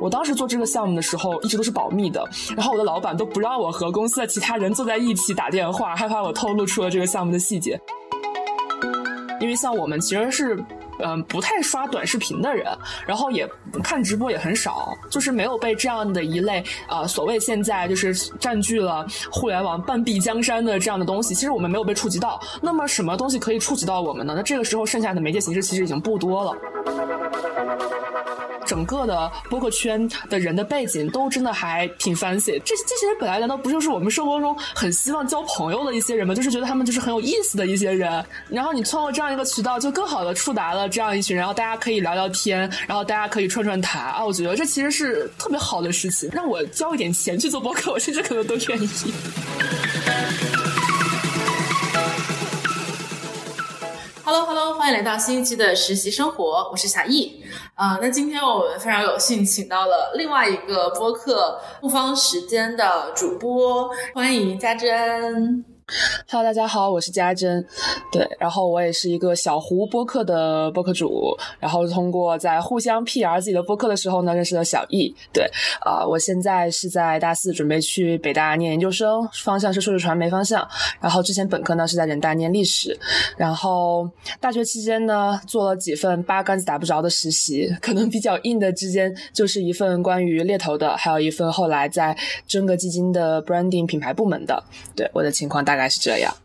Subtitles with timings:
[0.00, 2.24] 我当时做这个项目的时候，一直都是保密的。
[2.56, 7.80] 然后我的老板都不让我和公司的其他人坐在一起打电话，害怕我透露出了这个项目的细节。
[9.40, 10.64] 因为像我们其实是。
[11.00, 12.66] 嗯，不太刷短视频的人，
[13.06, 13.48] 然后也
[13.84, 22.40] 看直播也很少，就是没有被这样的一类呃所谓现在就是占据了互联网半壁江山的这样的东西，其实我们没有被触及到。
[22.60, 24.34] 那么什么东西可以触及到我们呢？
[24.36, 26.52] 那这个时候剩下的媒介形式其实已经不多了。
[28.68, 36.34] 整个的播客圈的人的背景都真的还挺 fancy，这这些人本来难道不就是我们生活中很希望交朋友的一些人吗？
[36.34, 46.28] 就是觉得他们就是很有意思的一些人，然后你通过这样一个渠道，就更好的触达了这样一群人，然后大家可以聊聊天，然后大家可以串串台啊，我觉得这其实是特别好的事情。
[46.30, 48.88] 让我交一点钱去做播客，我甚至可能都愿意。
[54.30, 57.42] Hello Hello，欢迎来到新一期的实习生活，我是小易。
[57.74, 65.77] 啊，那今天我们非常有幸请到了另外一个播客不方时间的主播，欢迎家珍。
[66.28, 67.64] Hello，大家好，我是家珍，
[68.12, 80.66] 对，然后我也是一个小胡播客的播客主，然后通过在互相 PR 自己的播客的时候呢，认识了小易，对，啊，我现在是在大四，准备去北大念研究生，方向是数字传媒方向，
[81.00, 82.94] 然后之前本科呢是在人大念历史，
[83.38, 84.06] 然后
[84.40, 92.14] 大学期间呢做了几份八竿子打不着的实习，可能比较硬的之间就是一份关于猎头的，还有一份后来在
[92.46, 94.62] 真格基金的 branding 品牌部门的，
[94.94, 95.77] 对，我的情况大。
[95.78, 96.36] 大概是这样。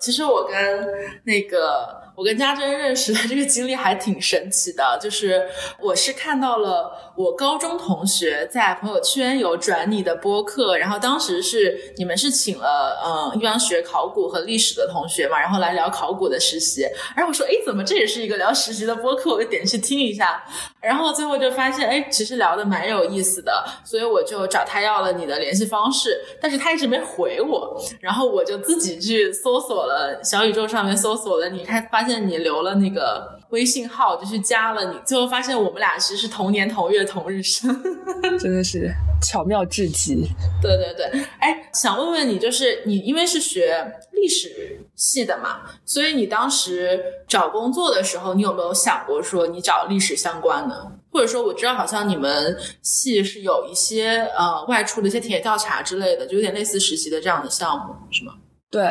[0.00, 2.03] 其实我跟那个。
[2.16, 5.48] 我跟家珍认识的这个经历还挺神奇的，就是
[5.80, 20.44] 我是看到了我高中同学在朋友圈有转你的播客，然后当时是你们是请了嗯一帮学考古和历史的同学嘛，然后来聊考古的实习，然后我说哎怎么这也是一个聊实习的播客，我就点去听一下，
[20.80, 32.03] 然后最后就发现哎其实聊的蛮有意思的，所以我就找他要了你的联系方式，但是他一直没回我，然后我就自己去搜索了小宇宙上面搜索了你，看发。
[32.04, 37.74] 发现你留了那个微信号，就去加了你，最后发现我们俩其实是同年同月同日生，
[38.38, 38.92] 真的是
[39.22, 40.28] 巧妙至极。
[40.60, 50.92] 对对对，哎，想问问你，就是你因为是学历史系的嘛，所以你当时找工作的时候，你有没有想过说你找历史相关的？
[51.10, 58.34] 或者说我知道好像你们系是有一些呃外出的一些田野调查之类的，就有点类似实习的这样的项目，是吗？
[58.74, 58.82] 对，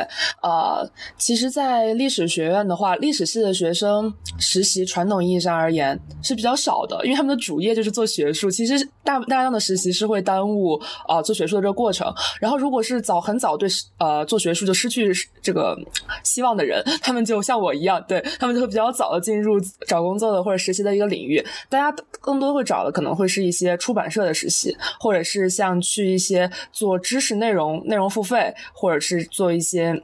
[0.42, 8.50] 呃，其实，在历史学院的话，历史系的学生实习，传统意义上而言是比较少的，因为他们的主业就是做学术。
[8.50, 12.08] 其实大大量的实习是会耽误啊做学术的这个过程。
[12.40, 13.68] 然后，如果是早很早对
[13.98, 15.12] 呃做学术就失去
[15.42, 15.78] 这个
[16.24, 21.46] 希望的人，他们就像我一样，对他们就会比较早的进入找工作的或者实习的一个领域。
[21.68, 29.73] 大家更多会找的可能会是一些出版社的实习，或者是像去一些做知识内容内容付费，或者是做一些。
[29.74, 30.04] 些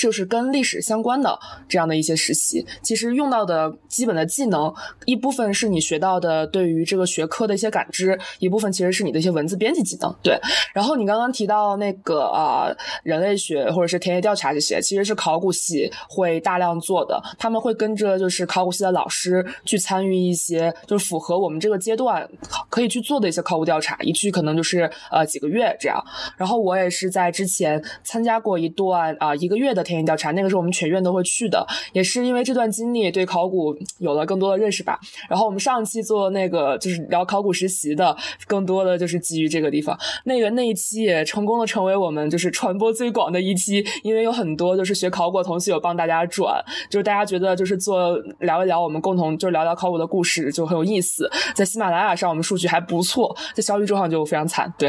[0.00, 1.38] 就是跟历史相关的
[1.68, 4.72] 这样的一些实习，其实用到的基本的技能，
[5.04, 10.10] 一部分是你学到的对于这个学科的一些感知，一部分其实是你的一些文字编辑技能。
[10.22, 10.40] 对，
[10.72, 22.26] 然后你刚刚提到那个啊，人类学或者是田野调查这些，其实是考古系会大量做的，他们会跟着就是考古系的老师去参与一些就是符合我们这个阶段
[22.70, 26.02] 可以去做的一些考古调查，一去可能就是呃几个月这样。
[26.38, 29.84] 然后我也是在之前参加过一段啊一个月的。
[29.90, 34.98] 田野调查，那个是我们全院都会去的，也是因为这段经历对考古有了更多的认识吧。
[35.28, 39.98] 然后我们上一期做那个就是聊考古实习的，更多的就是基于这个地方。
[40.24, 51.28] 那个那一期也成功的成为我们就是传播最广的一期，因为有很多就是学考古的同学有帮大家转，就是大家觉得就是做聊一聊我们共同就是聊聊考古的故事就很有意思。
[51.54, 54.88] 在喜马拉雅上我们数据还不错，在小宇宙上就非常惨，对。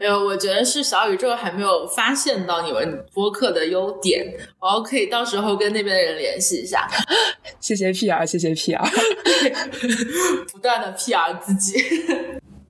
[0.00, 4.26] 没 有，我觉得是小宇宙还没有发现到你们播客的优点，
[4.60, 6.88] 然后可以到时候跟那边的人联系一下。
[7.60, 8.84] 谢谢 PR，谢谢 PR，
[10.52, 11.80] 不断的 PR 自己。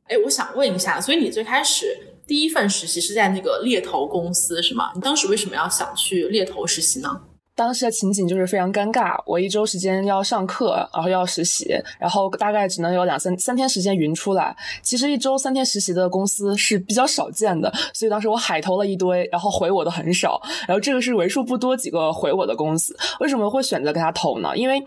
[0.08, 1.86] 哎，我想问一下，所以你最开始
[2.26, 4.90] 第一份实习是在那个猎头公司是吗？
[4.94, 7.22] 你当时为什么要想去猎头实习呢？
[7.58, 14.56] 当时的情景就是非常尴尬，我一周时间要上课，然后要实习，然后大概只能有两三三天时间匀出来。
[14.80, 20.40] 其实一周三天实习的公司是比较少见的，所以当时我海投了一堆，然后回我的很少。
[20.68, 22.96] 然后这个是为数不多几个回我的公司。
[23.18, 24.56] 为什么会选择跟他投呢？
[24.56, 24.80] 因为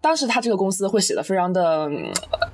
[0.00, 1.86] 当时他这个公司会写的非常的。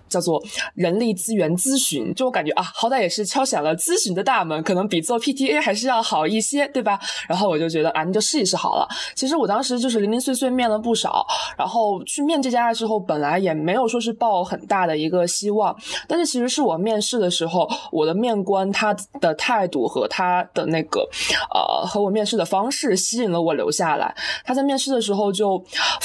[0.09, 0.43] 叫做
[0.75, 2.13] 人力资源咨询。
[2.15, 6.99] 就我感觉啊，好歹也是敲响了咨询的大门，可能比做 PTA 还是要好一些，对吧？
[7.29, 8.89] 然后我就觉得啊，那就试一试好了。
[9.15, 11.27] 其实我当时就是零零碎碎面了不少，
[11.57, 15.77] 然后去面这家的时候，本来也没有说是抱很大的一个希望，
[16.07, 21.09] 但是其实是我面试的时候，我的面官他的态度和他的那个
[21.53, 24.15] 呃和我面试的方式吸引了我留下来。
[24.45, 25.63] 他在面试的时候就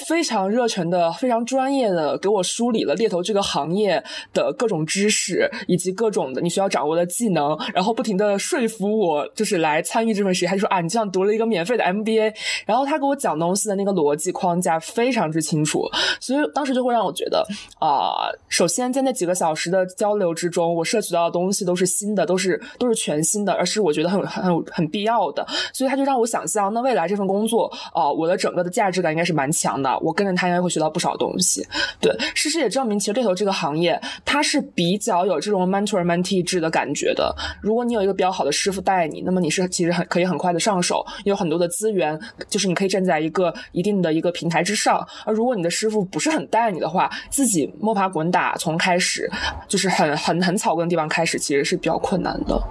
[0.07, 3.90] 非常热忱的、非常专业的给我梳理了猎头这个行业
[4.33, 10.45] 的各种知识以及各种的你需要掌握的技能，然后不停的说服我就是来参与这份实习。
[10.45, 12.33] 他就说啊，你这样读了一个免费的 MBA，
[12.65, 15.83] 然后他给我讲东西的那个逻辑框架非常之清楚，
[16.19, 17.43] 所以当时就会让我觉得
[17.79, 31.65] 啊，首先在那几个小时的交流之中，我摄取到的东西都是新的，都是都是全新的，而是我觉得很很很必要的，所以他就让我想象，那未来这份工作啊，我的整个的价值感应该是蛮强的，我跟着他应该会学到不少东西。
[31.99, 33.80] 对，事实也证明，其实猎头这个行业
[34.25, 37.33] 它是比较有这种 mentor mentee 制的感觉的。
[37.61, 42.19] 如果你有一个比较好的师傅带你，那么你是其实很可以很快的上手，有很多的资源，
[42.49, 45.07] 就是你可以站在一个一定的一个平台之上。
[45.25, 49.29] 而如果你的师傅不是很带你的话，自己摸爬滚打从开始，
[49.67, 52.61] 就是很很很草根的地方开始，其实是比较困难的。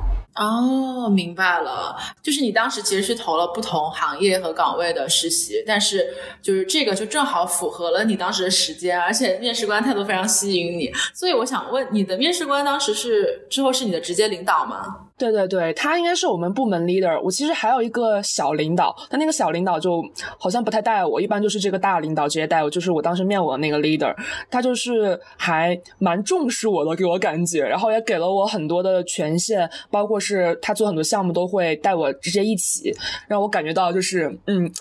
[0.40, 15.09] 哦，明白了，就是你当时其实是投了不同行业和岗位的实习，但是就是这个就正好符合了你当时的时间，而且面试官态度非常吸引你，所以我想问，你的面试官当时是之后是你的直接领导吗？
[15.20, 17.20] 对对对，他应该是我们部门 leader。
[17.20, 20.02] 我其实还有一个小领导，但那个小领导就
[20.38, 22.70] 好像不太带我，一般就是这个大领导直接带我。
[22.70, 24.14] 就是我当时面我的那个 leader，
[24.50, 32.90] 他就是还蛮重视我的，给我感觉，然后也给了我很多的权限，包括是他做很多项目都会带我直接一起，
[33.28, 34.73] 让我感觉到就是嗯，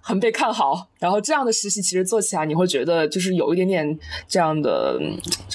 [0.00, 0.88] 很被看好。
[0.98, 4.98] 然后这样的实习其实做起来你会觉得就是有一点点这样的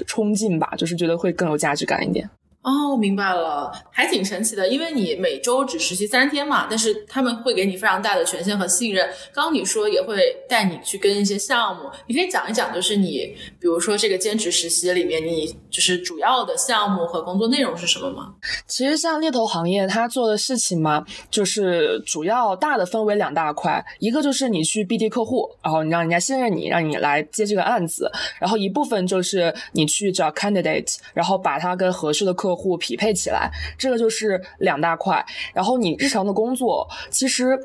[0.07, 2.29] 冲劲吧，就是觉得会更有价值感一点。
[2.63, 4.67] 哦，明白了，还挺神奇的。
[4.67, 9.09] 因为你每周只实习三天嘛，但是他们会给你非常大的权限和信任。
[9.33, 18.33] 刚刚你说也会带你去跟一些项目，你可以讲一讲，就是你比如说这个兼职实习里面，你就是主要的项目和工作内容是什么吗？
[18.67, 35.25] 其实像猎头行业，他做的事情嘛，就是主要大的分为两大块，一个就是你去 BD 客户，然后你让人家信任你，让你来接这个案子，然后一部分就是你去找 candidate，然后把他跟合适的客客户匹配起来，这个就是两大块。
[35.53, 37.57] 然后你日常的工作，其实，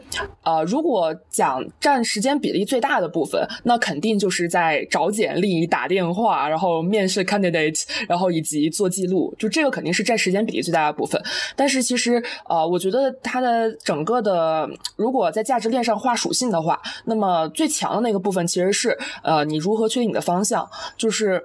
[0.43, 11.21] 呃，如果讲占时间比例最大的部分，那肯定就是在找简历、打电话，然后面试 candidate，然后以及做记录，就这个肯定是占时间比例最大的部分。
[11.56, 21.43] 但是其实，呃，我觉得它的整个的，如果在价值链上画属性的话，那么最强的那个部分其实是，呃，你如何确定你的方向，就是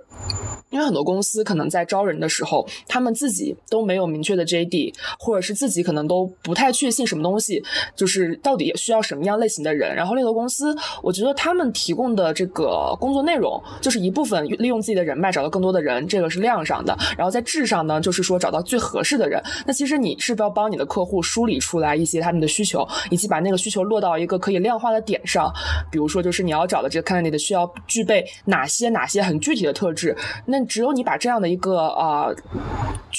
[0.70, 7.64] 因为很多公司可能在招人的时候，他们自自己都没有明确的 JD，或者是自己可能都不太确信什么东西，
[7.96, 9.96] 就是到底需要什么样类型的人。
[9.96, 16.94] 然后猎头公司，我觉得他们提供的这个工作内容，就是一部分利用自己的人脉找到更多的人，这个是量上的。
[17.18, 19.42] 然后在质上呢，就是说找到最合适的人。
[19.66, 25.50] 那其实你是不要帮你的客户梳理出来一些他们的需求，以及把那个需求落到一个可以量化的点上。
[25.90, 30.14] 比如说，就是你要找的这个 candidate 需要具备哪些哪些很具体的特质。
[30.48, 32.28] 那只有你把这样的一个啊。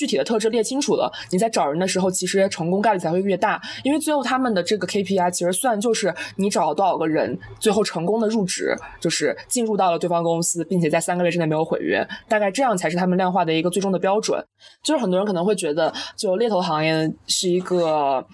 [0.03, 3.63] 具体的特质列清楚了，你在找人的时候，其实成功概率才会越大。
[3.85, 14.45] 因为最后他们的这个 KPI 其实算就是你找了多少个人，最后成功的入职，就是进入到了对方公司，并且在三个月之内没有毁约，大概这样才是他们量化的一个最终的标准。
[14.83, 18.27] 就是很多人可能会觉得，就猎头行业是一个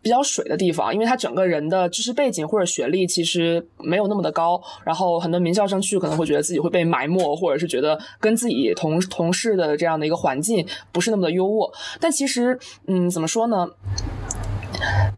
[0.00, 11.15] 比较水的地方，因为他整个人的知识背景或者学历其实没有那么的高，然后很多名校生去可能会觉得自己会被埋没，或者是觉得跟自己同同事的这样的一个环境不是。
[11.16, 13.66] 那么的优渥，但其实，嗯，怎么说呢？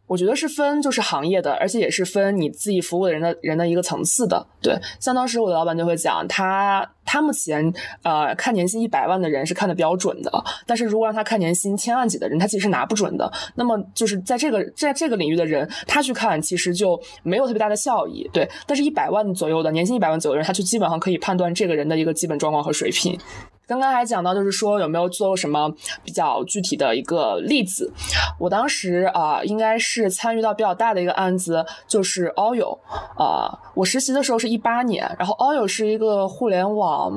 [0.07, 4.47] 我觉得是分就是行业的，而且也是分你自己服务的人的人的一个层次的。
[4.63, 7.71] 对，像当时我的老板就会讲，他他目前
[8.05, 10.33] 呃看年薪一百万的人是看的比较准的，
[10.65, 13.31] 但是如果让他看年薪千万级的人，他其实是拿不准的。
[13.57, 18.31] 那么就是在这个在这个领域的人，他去看其实就没有特别大的效益。
[18.33, 23.19] 对，但是一百万左右的年薪一百万左右的人，他就基本上可以判断这个人的一个基本状况和水平。
[23.69, 25.71] 刚刚还讲到，就是说有没有做什么
[26.03, 27.93] 比较具体的一个例子？
[28.41, 32.79] 我当时啊，应该是参与到比较大的一个案子，就是 Oil
[33.19, 33.59] 啊。
[33.75, 37.13] 我实习的时候是一八年，然后 Oil 是一个互联网。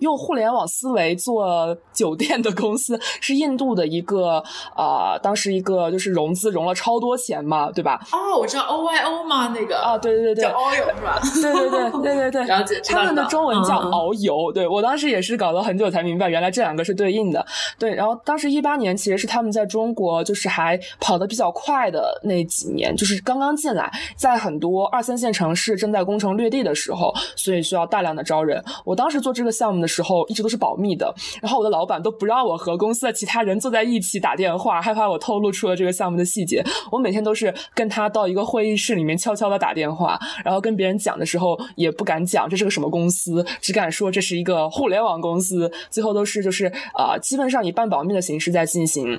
[0.00, 4.42] 用互联网思维做酒店的公司，是印度的一个
[4.74, 7.98] 啊，当时一个就是融资融了超多钱嘛，对吧？
[8.12, 9.54] 哦，我知道 O Y O 吗？
[9.58, 11.18] 那个啊，对对对对，叫 Oil 是吧？
[11.40, 12.78] 对对对对对对， 了解。
[12.84, 17.44] 他们的中文叫遨游，对我当时也是是搞了很久才明白，原来这两个是对应的。
[17.78, 28.62] 对，然后当时一八年其实是他们在中国就是还跑得比较快的那几年，就是刚刚进来，在很多二三线城市正在攻城略地的时候，所以需要大量的招人。
[28.84, 36.64] 我当时做这个项目的时候，一直都是保密的，然后我的老板都不让我和公司的其他人坐在一起打电话，害怕我透露出了这个项目的细节。
[36.90, 45.70] 我每天都是跟他到一个会议室里面悄悄的打电话，然后跟别人讲的时候也不敢讲这是个什么公司，只敢说这是一个互联网公司。
[45.90, 49.18] 最后都是就是啊，基本上以半保密的形式在进行。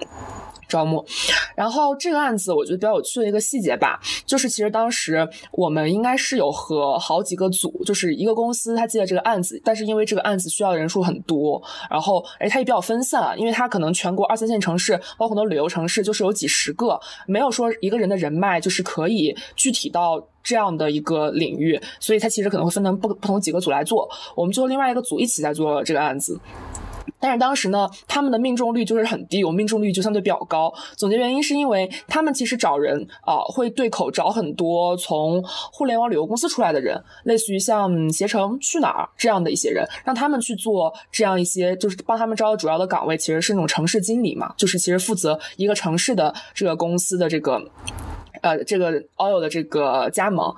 [0.67, 1.05] 招募，
[1.55, 26.39] 然后这个案子我觉得比较有趣的一个细节吧，就是其实当时我们应该是有和好几个组，就是一个公司他接了这个案子，但是因为这个案子需要的人数很多，然后哎它也比较分散，因为它可能全国二三线城市，包括很多旅游城市，就是有几十个，没有说一个人的人脉就是可以具体到这样的一个领域，所以它其实可能会分成不不同几个组来做，我们就另外一个组一起在做这个案子。
[27.19, 30.73] 但是当时呢，他们的命中率就是很低，我命中率就相对比较高。
[30.95, 47.61] 总结原因是因为他们其实找人啊，会对口找很多从互联网旅游公司出来的人，类似于像携程、去哪儿这样的一些人，让他们去做这样一些，就是帮他们招的主要的岗位，其实是那种城市经理嘛，就是其实负责一个城市的这个公司的这个。
[48.41, 50.53] 呃，这个 oil 的这个加盟，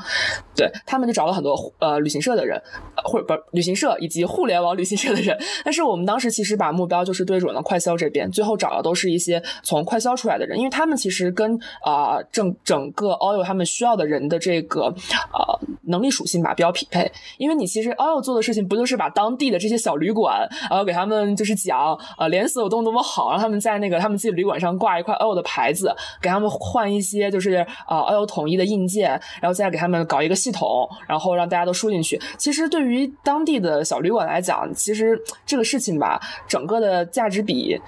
[0.55, 2.61] 对他们就找了很多呃旅行社的人，
[3.03, 5.37] 或者不旅行社以及互联网旅行社的人。
[5.63, 14.85] 但是我们当时其实把目标就是对准了快销这边，最后找的都是一些从快销出来的人，因为他们其实跟啊整整个 oil 他们需要的人的这个
[15.33, 17.11] 呃能力属性吧比较匹配。
[17.37, 27.65] 因为你其实 oil 做的事情不就是把当地的这些小旅馆，然后给他们就是讲啊连锁有多么多么好，让他们在那个他们自己旅馆上挂一块 oil 的牌子，给他们换一些就是。
[27.87, 29.09] 啊，要有统一的硬件，
[29.41, 32.19] 然后再给他们搞一个系统，然后让大家都输进去。
[32.37, 37.79] 其实对于当地的小旅馆来讲，其实这个事情吧，整个的价值比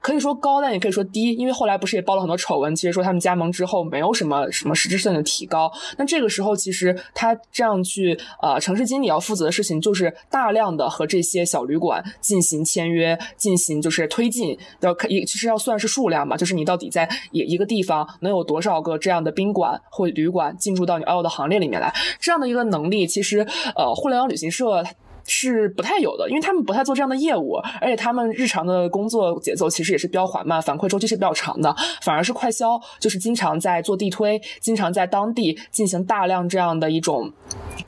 [0.00, 1.32] 可以说高，但也可以说低。
[1.32, 5.72] 因为后来不是也爆了很多丑闻，其实说他们加盟之后没有什么什么实质性的提高。
[5.96, 19.21] 那这个时候，其实他这样去呃，城市经理要负责的事情就是大量的和这些小旅馆进行签约，进行就是推进，要可以其实要算是数量嘛，就是你到底在一一个地方能有多少个这样。
[19.22, 24.84] 的宾馆或旅馆进入到你 L 的行列里面来，这样的一个能力，其实呃，互联网旅行社
[25.26, 31.74] 是不太有的，因为他们不太做这样的业务，而且他们日常的工作节奏其实也是比较缓慢，反馈周期是比较长的。
[32.02, 37.32] 反而是快销，就是经常在做地推，经常在当地进行大量这样的一种。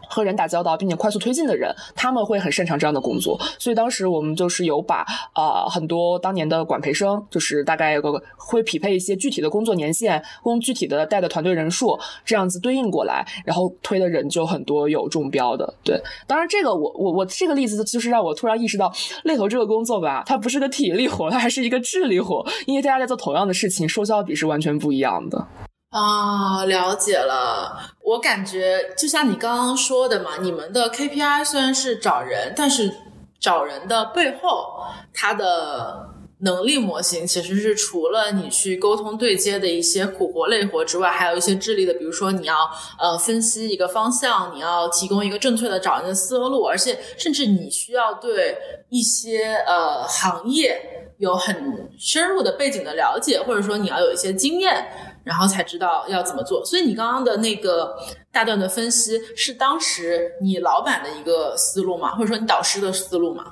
[0.07, 3.41] 和人打交道并且快速推进的人，他们会很擅长这样的工作。
[3.59, 15.75] 所以当时我们就是有把呃很多当年的管培生，就是大概有个会匹配一些具体的工作年限、工具体的带的团队人数，这样子对应过来，然后推的人就很多有中标的。
[15.83, 18.93] 对，当然这个我我我这个例子就是让我突然意识到，
[19.25, 25.47] 猎头这个工作吧，它不是个体力活，它还是一个智力活，因为大家在做同样的事情，收效比是完全不一样的。
[25.91, 27.79] 啊，了解了。
[28.03, 32.93] 我感觉就像你刚刚说的嘛，你们的 KPI 虽然是找人，但是
[33.39, 42.57] 找人的背后，它的能力模型其实是除了你去沟通对接的一些苦活累活之外，还有一些智力的，比如说你要
[42.99, 48.57] 呃分析一个方向，你要提供一个正确的找人的思路，而且甚至你需要对
[48.91, 54.87] 一些呃行业有很深入的背景的了解，或者说你要有一些经验。
[55.25, 57.97] 然后才知道要怎么做，所以你刚刚的那个
[58.31, 62.15] 大段的分析是当时你老板的一个思路吗？
[62.15, 63.43] 或者说你导师的思路吗？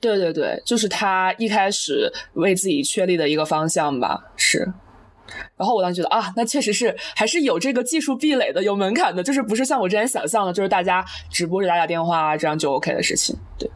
[0.00, 4.32] 对对对，就是他一开始为自己确立的一个方向吧。
[4.36, 4.58] 是，
[5.56, 13.36] 然后我当时觉得啊，那确实是还是有这个技术壁垒的，有门槛的，就是不是像我之前想象的，就是大家直播着打打电话，这样就 OK 的事情。
[13.58, 13.70] 对。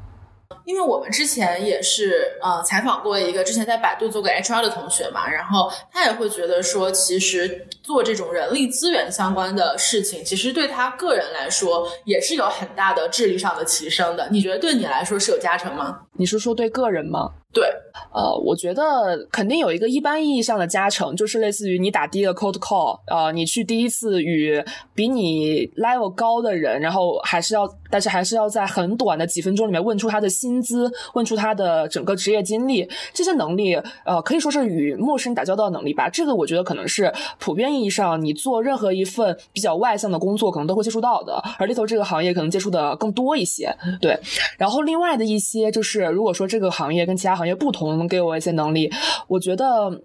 [0.68, 14.28] 因为我们之前也是呃采访过一个之前在百度做过 HR 的同学嘛，然后他也会觉得说，其实做这种人力资源相关的事情，其实对他个人来说也是有很大的智力上的提升的。
[14.30, 16.00] 你觉得对你来说是有加成吗？
[16.18, 17.30] 你是说对个人吗？
[17.50, 17.64] 对，
[18.12, 24.62] 呃，我觉得肯定有一个一般意义上的加成，就是类似于你打第一个 cold call，呃，你去第一次与
[24.94, 33.74] 比你 level 高的人，然后还是要，但是还是要在很短的几分钟里面问出他的薪资，问出他的整个职业经历，这些能力，
[34.04, 36.08] 呃，可以说是与陌生人打交道能力吧。
[36.10, 43.74] 这个我觉得可能是普遍意义上你做任何一份比较外向的工作，可能都会接触到的，而猎头这个行业可能接触的更多一些。
[44.02, 44.20] 对，
[44.58, 48.90] 然后另外的一些就是如果说这个行业跟其他行业不同，能给我一些能力，
[49.28, 50.02] 我觉得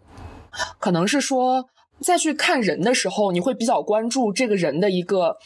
[0.80, 1.68] 可能是说。
[2.04, 5.38] 再去看人的时候，你会比较关注这个人的一个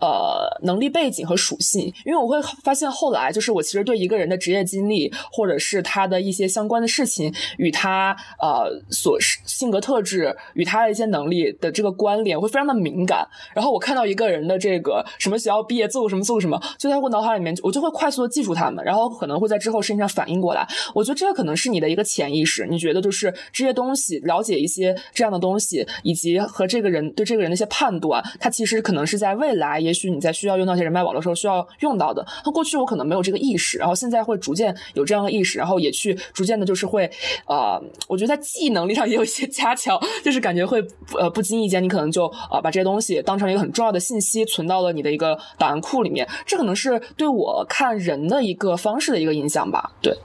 [0.00, 13.26] 呃能力背景和属性，因为我会发现后来就是我其实对一个人的职业经历或者是他的一些相关的事情与他呃所性格特质与他的一些能力的这个关联会非常的敏感。
[13.54, 20.66] 然后我看到一个人的这个什么学校毕业做过什么做过什么，就在我脑海里面我就会快速的记住他们，然后可能会在之后身上反应过来。
[20.94, 25.86] 我觉得这个可能是你的一个潜意识，你觉得就是这些东西了解一些这样的东西。
[26.02, 32.26] 以及和这个人对这个人的一些判断，他其实可能是在未来，也许你在需要用到一些人脉网络时候需要用到的。
[32.44, 37.10] 那过去我可能没有这个意识，然后现在会逐渐有这样的意识，然后也去逐渐的，就是会
[37.46, 40.84] 呃，我觉得在记忆能力上也有一些加强，就是感觉会
[41.18, 46.28] 呃不经意间你可能就呃把这些东西当成一个很重要的信息存到了你的一个档案库里面。
[46.46, 49.92] 这可能是对我看人的一个方式的一个影响吧。
[50.00, 50.16] 对，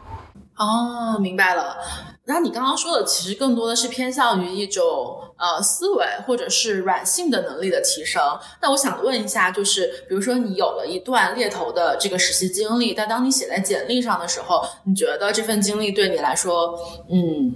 [0.58, 1.78] 哦，明白了。
[2.26, 8.22] 那你刚刚说的其实更多的是偏向于一种呃思维或者是软性的能力的提升。
[8.62, 16.78] 那我想问一下，就是比如说你有了一段猎头的这个实习经历，但当你写在简历上的时候，你觉得这份经历对你来说，
[17.10, 17.56] 嗯，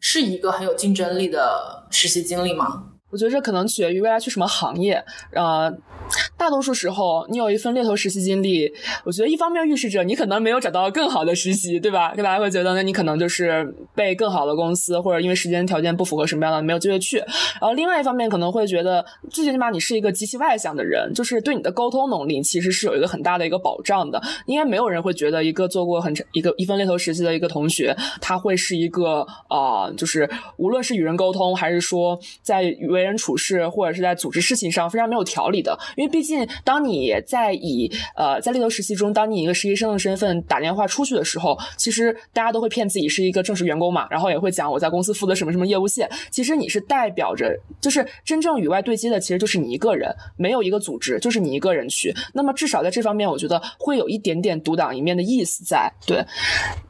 [0.00, 2.84] 是一个很有竞争力的实习经历吗？
[3.10, 5.70] 我觉得这可能取决于未来去什么行业，呃。
[6.38, 8.72] 大多数时候，你有一份猎头实习经历，
[9.04, 12.14] 我觉得一方面预示着你可能没有找到更好的实习，对吧？
[12.14, 17.18] 大家会觉得，那你可能就是被更好的公司，或者因为时间条件不符合什么样的，没有机会去。
[17.18, 24.22] 然后另外一方面可能会觉得，最起码你是一个极其外向的人，就是对你的沟通能力其实是有一个很大的一个保障的。
[24.46, 35.76] 应该没有人会觉得一个做过很一个一份猎头实习的一个同学，他会是一个啊，就是无论是与人沟通，还是说在为人处事，或者是在组织事情上非常没有条理的。
[35.96, 46.08] 因为毕竟竟，当你在以呃在猎头实习中，当你一个实习生的身份打电话出去的时候，其实大家都会骗自己是一个正式员工嘛，然后也会讲我在公司负责什么什么业务线。
[46.30, 52.14] 其实你是代表着，就是真正与外对接的，其实就是你一个人，没有一个组织，就是你一个人去。
[52.34, 55.90] 那么至少在这方面，我觉得会有一点点独当一面的意思在。
[56.06, 56.24] 对，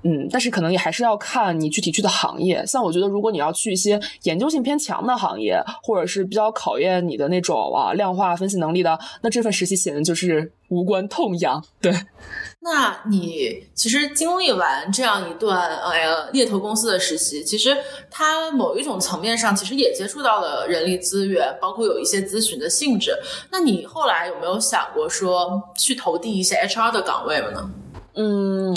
[0.02, 2.64] 嗯，但是可能也还是要看你具体去的行业。
[2.66, 8.99] 像我觉得，如果你要去一些研究性偏强的行业，或者是比较考验你的那种啊量化分析能力的。
[9.23, 11.92] 那这份实习显然就是无关痛痒，对。
[12.61, 17.76] 那你其实经历完这样一段呃猎头公司的实习，其实
[18.11, 23.17] 它某一种层面上其实也接触到了人力资源，包括有一些咨询的性质。
[23.50, 27.71] 那你后来有没有想过说去投递一些 HR 的岗位了呢？
[28.14, 28.76] 嗯，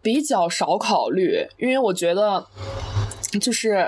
[0.00, 2.46] 比较少考虑，因为我觉得。
[3.38, 3.86] 就是，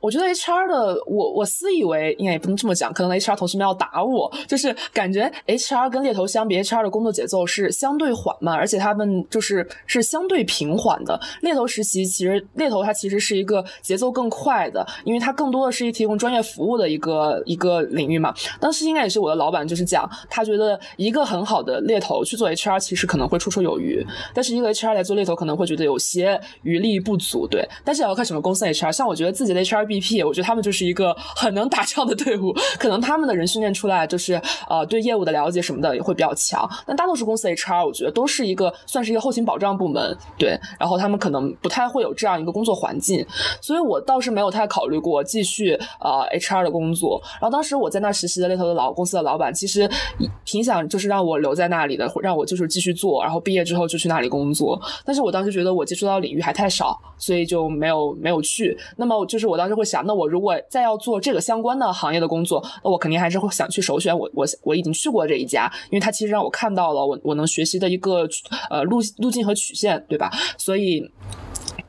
[0.00, 4.32] 我觉得 HR 的我我私以为应该也不能这么讲，可能 HR 同事们要打我。
[4.46, 11.18] 就是感觉 HR 跟猎头相比，HR 的工作节奏是相对缓慢，而且他们就是是相对平缓的。
[11.40, 18.34] 猎头实习其实猎头它其实是一个节奏更快的，因为它更多的是一提供专业服务的一个一个领域嘛。
[18.60, 27.48] 当时应该也是我的老板就是讲，他觉得一个很好的猎头去做 HR 其实可能会绰绰有余，但是一个 HR 来做猎头可能会觉得有些余力不足。
[27.48, 28.66] 对，但是也要看什么公司。
[28.76, 36.68] HR 像我觉得自己的 HRBP，我觉得他们就是一个很能打仗的队伍，可能他们的人训练出来就是呃对业务的了解什么的也会比较强。
[36.86, 43.24] 但大多数公司 HR，我觉得都是一个算是一个后勤保障部门，对，然后他们可能不太会有这样一个工作环境，
[43.60, 47.20] 所以我倒是没有太考虑过继续呃 HR 的工作。
[47.40, 49.88] 然后当时我在那实习的猎头的老公司的老板，其实
[50.44, 54.80] 挺想就是让我留在那里的，让我就是继续做，然后毕业之后就去那里工作。
[55.04, 58.65] 但是我当时觉得我接触到领域还太少，所以就没有没有去。
[58.96, 68.26] 那么就是我当时会想，那我如果再要做这个相关的行业的工作，那我肯定还是会想去首选我我我已经去过这一家，因为它其实让我看到了我我能学习的一个
[68.70, 70.30] 呃路路径和曲线，对吧？
[70.56, 71.10] 所以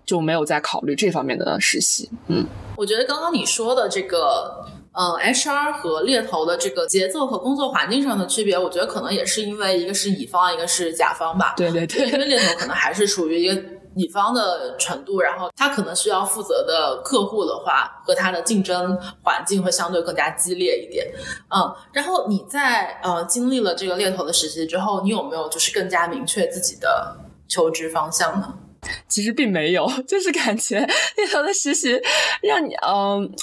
[0.05, 2.09] 就没有再考虑这方面的实习。
[2.27, 11.53] 嗯，我觉得刚刚你说的这个，嗯，HR 和猎头的这个节奏和工作环境上的区别，我觉得可能也是因为一个是乙方，一个是甲方吧。
[11.57, 13.61] 对对对，因为猎头可能还是处于一个。
[13.97, 21.07] 乙方的程度，然后他可能需要负责的客户的话，和他的竞争环境会相对更加激烈一点。
[21.49, 28.53] 嗯，然后你在呃经历了这个猎头的实习之后，你有没有就是更加明确自己的求职方向呢？
[29.07, 31.99] 其实并没有， 就是感觉猎头的实习
[32.41, 33.33] 让你嗯。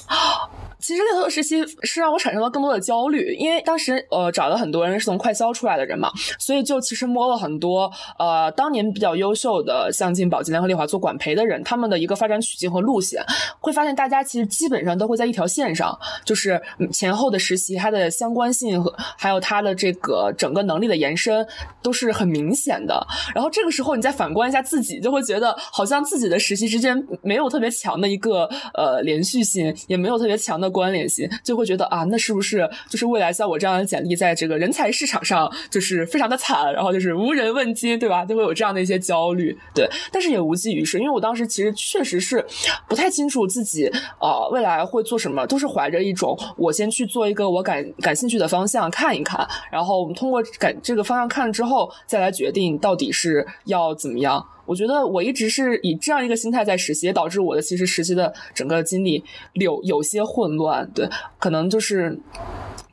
[0.84, 13.24] 其实猎头的实习是让我产生了更多的焦虑，因为当时呃找了很多人是从快销出来的人嘛，所以就其实摸了很多呃当年比较优秀的，像进宝洁、联合利华做管培的人，他们的一个发展曲径和路线，
[13.60, 16.60] 会发现大家其实基本上都会在一条线上，就是
[16.92, 21.46] 前后的实习它的相关性和还有它的这个整个能力的延伸
[21.82, 23.06] 都是很明显的。
[23.34, 28.44] 然后这个时候你再反观一下自己，就会觉得好像自己的实习之间没有特别强的一个
[28.74, 30.73] 呃连续性，也没有特别强的。
[30.74, 38.24] 关联性就会觉得啊，那是不是就是未来像我这样的简历，在这个人才市场上就是非常的惨，然后就是无人问津，对吧？
[38.24, 39.88] 就会有这样的一些焦虑，对。
[40.10, 42.44] 但是也无济于事，因为我当时其实确实是
[42.88, 43.86] 不太清楚自己
[44.20, 54.44] 呃未来会做什么，都是怀着一种我先去做一个我感感兴趣的方向看一看，然后我们通过感这个方向看了之后，再来决定到底是要怎么样。
[54.66, 59.22] 我觉得我一直是以这样一个心态在实习，导致我的其实实习的整个经历
[59.54, 60.88] 有有些混乱。
[60.94, 62.18] 对，可能就是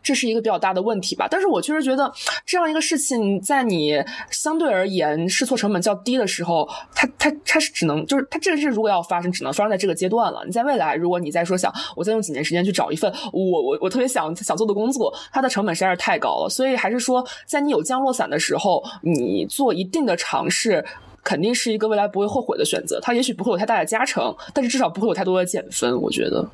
[0.04, 1.28] 这是一个比较大的问题吧。
[1.30, 2.12] 但是我确实觉得
[2.46, 10.44] 这样一个事情，在你相对而言试错成本较低的时候，它它它是只能就是它这个事如果要发生，只能发生在这个阶段了。
[10.46, 16.50] 你在未来，如果你再说想我再用几年时间去找一份我我我特别想想做的工作，它的成本实在是太高了。
[16.50, 20.84] 所以还是说，在你有降落伞的时候，你做一定的尝试。
[21.24, 26.48] 肯定是一个未来不会后悔的选择，它也许不会有太大的加成，但是至少不会有太多的减分，我觉得。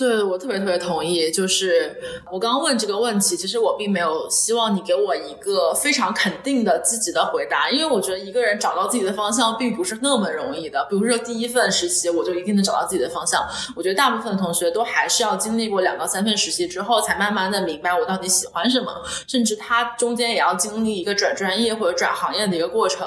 [0.00, 1.30] 对，我特别特别同意。
[1.30, 1.94] 就是
[2.32, 10.86] 我刚刚问这个问题，其实我并没有希望你给我一个非常肯定的、积极的回答，因为我觉得一个人找到自己的方向并不是那么容易的。
[10.88, 13.46] 比如说第一份实习，我就一定能找到自己的方向。
[13.76, 18.90] 我觉得大部分同学都还是要经历过两到三份实习之后，才慢慢的明白我到底喜欢什么，
[19.28, 23.06] 甚至他中间也要经历一个转专业或者转行业的一个过程。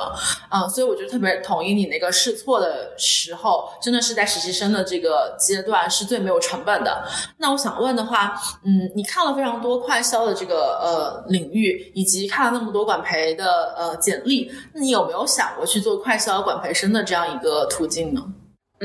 [0.51, 6.82] 嗯，所以我就特别同意你那个试错的时候，真的是在实习生的这个阶段是最没有成本。
[6.83, 7.03] 的，
[7.37, 18.21] 那我想问的话，嗯，你看了非常多快销的这个呃领域，以及看了那么多管培的呃简历，那你有没有想过去做快销管培生的这样一个途径呢？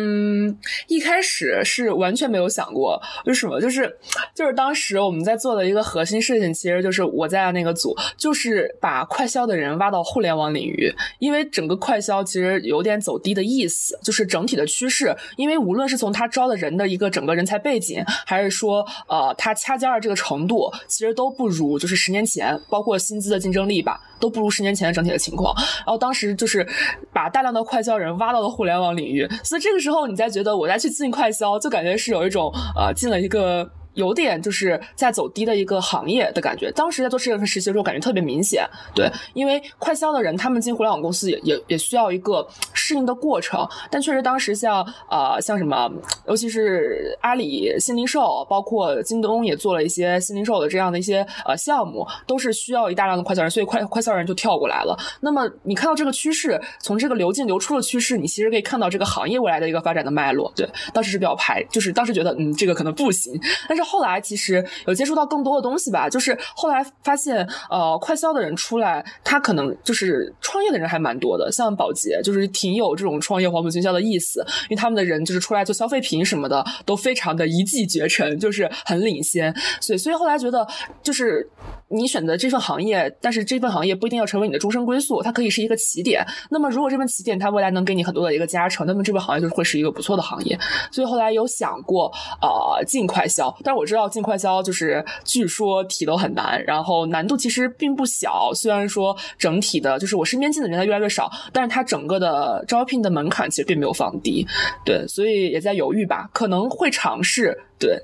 [0.00, 0.56] 嗯，
[0.86, 3.60] 一开始是完全没有想过，为什么？
[3.60, 3.98] 就是，
[4.32, 25.52] 就是当时我们在做的一个核心事情，其实就是我在那个组，就是把快销的人挖到互联网领域，因为整个快销其实有点走低的意思，就是整体的趋势，因为无论是从他招的人的一个整个人才背景，还是说呃他掐尖儿这个程度，其实都不如就是十年前，包括薪资的竞争力吧，都不如十年前的整体的情况。
[25.78, 26.64] 然后当时就是
[27.12, 33.66] 把大量的快销人挖到了互联网领域，所以这个是之后你再觉得我再去进快销，就感觉是有一种呃进了一个。
[33.98, 36.70] 有点就是在走低的一个行业的感觉。
[36.70, 38.64] 当时在做这份实习的时候，感觉特别明显。
[38.94, 43.68] 对，因为快销的人他们进互联网公司也也也需要一个适应的过程。
[43.90, 45.90] 但确实当时像呃像什么，
[46.28, 54.96] 尤其是阿里新零售，包括京东也做了一些新零售的这样的一些呃项目，都是需要一大量的快销人，所以快快销人就跳过来了。
[55.20, 60.52] 那么你看到这个趋势，从这个流进流出的趋势，你其实可以看到这个行业未来的一个发展的脉络。
[60.54, 63.36] 对，当时是比较排，就是当时觉得嗯这个可能不行，
[63.68, 63.87] 但是。
[63.88, 80.66] 后来其实有接触到更多的东西吧，就是后来发现，呃，快销的人出来，他可能就是创业的人还蛮多的，像宝洁就是挺有这种创业黄埔军校的意思，因为他们的人就是出来做消费品什么的，都非常的一骑绝尘，就是很领先，所以所以后来觉得
[81.02, 81.48] 就是。
[81.90, 86.22] 你选择这份行业，但是这份行业不一定要成为你的终身归宿，它可以是一个起点。
[86.50, 90.58] 那么，如果这份起点它未来能给你很多的一个加成，那么这份行业就会是一个不错的行业。
[90.92, 98.52] 所以后来有想过，呃，进快销，但我知道进快销就是据说题都很难，然后难度其实并不小。
[98.54, 104.46] 虽然说整体的，就是我身边进的人他越来越少，但是它整个的招聘的门槛其实并没有放低。
[104.84, 107.56] 对，所以也在犹豫吧，可能会尝试。
[107.78, 107.98] 对。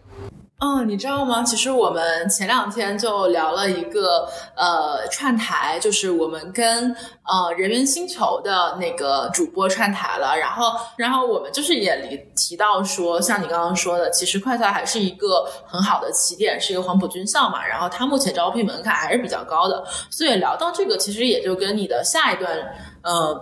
[0.65, 1.43] 嗯，你知道吗？
[1.43, 6.91] 其实我们前两天就聊了一个呃串台，就是我们跟
[7.23, 10.35] 呃人猿星球的那个主播串台了。
[10.35, 17.63] 然后，然后我们就是也提提到说，像你刚刚说的，其实快销还是一个很好的起点，是一个黄埔军校嘛。
[17.63, 22.51] 然后它目前招聘门槛还是比较高的，所以聊到这个，其实也就跟你的下一段
[23.03, 23.39] 呃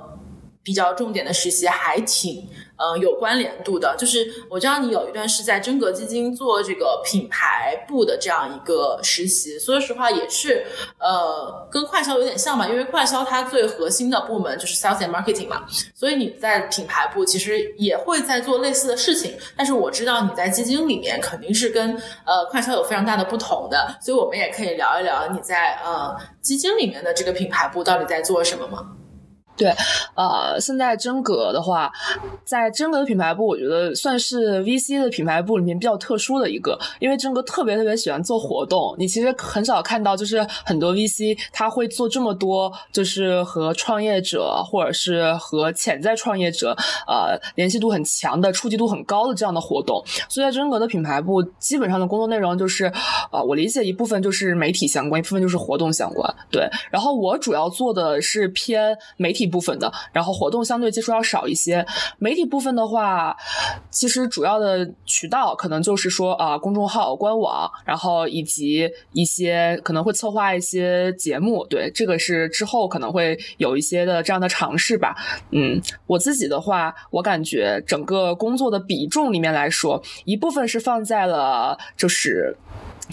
[0.65, 2.49] 比较重点的实习还挺。
[2.83, 10.67] 嗯，有关联度的，就是我知道你有一段是在真格基金做这个品牌部的这样一个实习，说实话也是，
[10.99, 15.65] 呃，跟快销有点像嘛，因为快销它最核心的部门就是 sales and marketing 嘛，
[15.95, 21.95] 所以你在品牌部其实也会在做类似的事情，但是我知道你在基金里面肯定是跟
[22.27, 28.97] 呃快销有非常大的不同的，所以我们也可以聊一聊你在呃基金里面的这个品牌部到底在做什么吗？
[29.55, 29.69] 对，
[30.15, 31.93] 呃，现在真格的话，
[32.43, 38.97] 在真格的品牌部，我觉得算是 VC 的品牌部里面比较特殊的一个，因为真格特别特别喜欢做活动。
[38.99, 46.75] 你其实很少看到，就是很多 VC 他会做这么多，就是和创业者或者是和潜在创业者，
[47.07, 50.03] 呃，联系度很强的、触及度很高的这样的活动。
[50.31, 52.91] 所以在真格的品牌部，基本上的工作内容就是，
[53.31, 56.35] 呃，我理解一部分就是媒体相关，一部分就是活动相关。
[56.51, 59.42] 对，然后我主要做的是偏媒体。
[59.47, 61.85] 部分的，然后活动相对接触要少一些。
[62.19, 63.37] 媒体部分的话，
[63.91, 71.67] 其实主要的渠道可能就是说啊，公众号、官网，然后以及一些可能会策划一些节目。
[71.67, 75.15] 对，这个是之后可能会有一些的这样的尝试吧。
[75.51, 82.57] 嗯，我自己的话，我感觉整个工作的比重里面来说，一部分是放在了就是。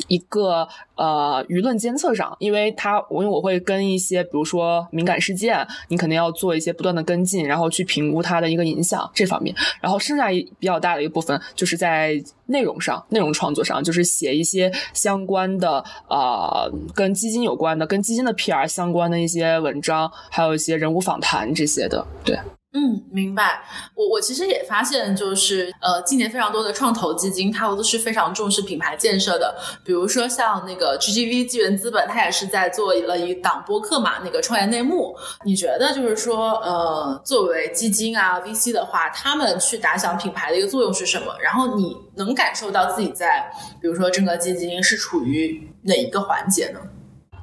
[0.07, 9.55] 一个呃舆论监测上，因为它我因为我会跟一些比如说敏感事件，你肯定要做一些不断的跟进，然后去评估它的一个影响这方面。
[9.81, 22.37] 然后剩下一比较大的一部分就是在内容上，内容创作上，就是写一些相关的呃跟基金有关的、跟基金的 PR 相关的一些文章，还有一些人物访谈这些的，对。
[22.71, 23.63] 嗯，明白。
[23.95, 29.55] 我我其实也发现，就是呃，今年非常多的创投基金，它都是非常重视品牌建设的。
[29.83, 35.15] 比如说像那个 GGV 纪元资本，它也是在做了一档播客嘛，那个创业内幕。
[35.43, 41.35] 你觉得就是说，呃，作为基金啊 VC 的话，他们去打响品牌的一个作用是什么？
[41.41, 43.51] 然后你能感受到自己在，
[43.81, 46.79] 比如说整个基金是处于哪一个环节呢？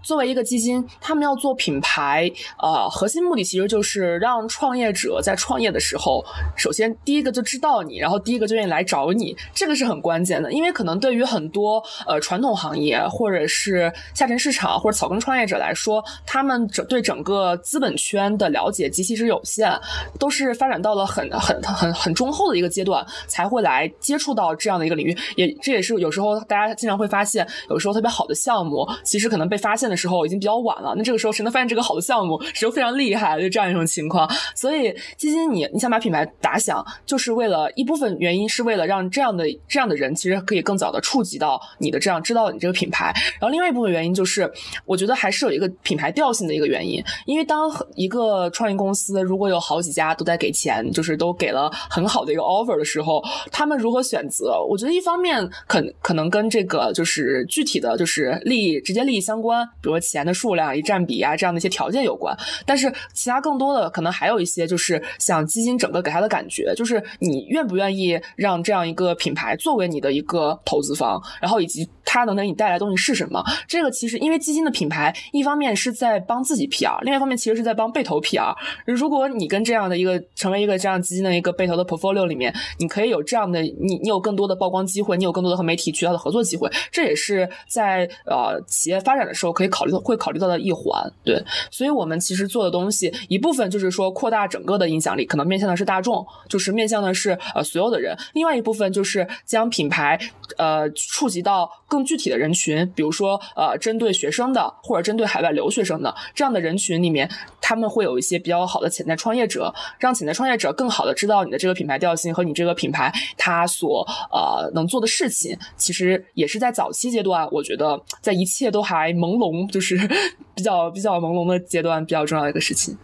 [0.06, 2.30] 作为一个基金，他们要做品牌，
[2.62, 10.52] 呃，核心目的其实就是让创业者在创业的时候，首先第一个就知道你，然后第一个就愿意来找你，这个是很关键的。
[10.52, 19.76] 因为可能对于很多呃传统行业或者是下沉市场或者草根创业者来说，他们整对整个资本圈的了解极其之有限，
[20.20, 25.18] 都是发展到了很很很很中后的一个阶段才会来接触到这样的一个领域。
[25.34, 29.95] 也这也是有时候大家经常会发现，有时候特别好的项目，其实可能被发现的。
[29.96, 34.30] 时候已经比较晚了，那这个时候谁能发现这个好的项目，谁就非常厉害，就这样一种情况。
[34.54, 43.12] 所以基金，你你想把品牌打响，就是为了一部分原因，是为了让这样的这样的人，其实可以更早的触及到你的这样，知道你这个品牌。
[43.40, 44.50] 然后另外一部分原因就是，
[44.84, 47.02] 我觉得还是有一个品牌调性的一个原因。
[47.26, 54.62] 因为当一个创业公司如果有好几家都在给钱，就是都给了很好的一个 offer 的时候，他们如何选择？
[54.68, 59.68] 我觉得一方面可可能跟这个就是具体的就是利益直接利益相关。
[59.86, 73.40] 比如钱的数量、一占比啊，这样的一些条件有关，但是其他更多的可能还有一些，就是像基金整个给他的感觉，就是你愿不愿意让这样一个品牌作为你的一个投资方，然后以及它能给你带来东西是什么？
[73.68, 78.56] 这个其实因为基金的品牌，一方面是在帮自己 PR，另外一方面其实是在帮被投 PR。
[78.86, 89.65] 如果你跟这样的一个成为一个这样基金的一个被投的 portfolio 里面，你可以有这样的你，你有更多的曝光机会，你有更多的和媒体渠道的合作机会，这也是在呃企业发展的时候可以。
[89.68, 100.18] 考虑到会考虑到的一环，对，所以我们其实做的东西一部分就是说扩大整个的影响力，可能面向的是大众，就是面向的是呃所有的人；另外一部分就是将品牌
[100.58, 115.56] 呃触及到更具体的人群，比如说呃针对学生的或者针对海外留学生的这样的人群里面，他们会有一些比较好的潜在创业者，让潜在创业者更好的知道你的这个品牌调性和你这个品牌它所呃能做的事情。
[115.76, 119.55] 其实也是在早期阶段，我觉得在一切都还朦胧。
[119.68, 119.96] 就是
[120.56, 122.96] 比较比较朦胧的阶段，比较重要的一个事情。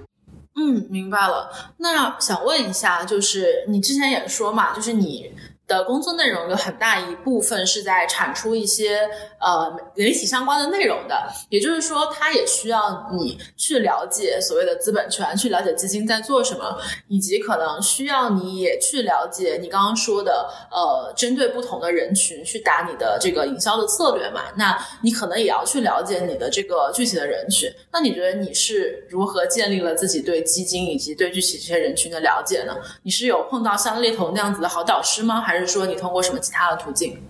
[0.55, 1.51] 嗯，明白了。
[1.79, 5.31] 那想问一下，就是你之前也说嘛，就是你。
[5.67, 9.09] 的工作内容有很大一部分是在产出一些
[9.41, 24.43] 呃媒体相关的内容的，也就是说，它也需要你去了解所谓的资本圈，去了解基金在做什么，以及可能需要你也去了解你刚刚说的呃，针对不同的人群去打你的这个营销的策略嘛。
[24.57, 27.73] 那你可能也要去了解你的这个具体的人群。
[27.91, 32.77] 那你觉得你是如何建立了自己对基金以及对具体这些人群的了解呢？
[33.05, 35.41] 你是有碰到像猎头那样子的好导师吗？
[35.41, 35.67] 还还是？
[35.67, 37.23] 说你通过什么其他的途径？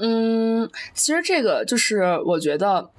[0.00, 2.90] 嗯，其实这个就是我觉得，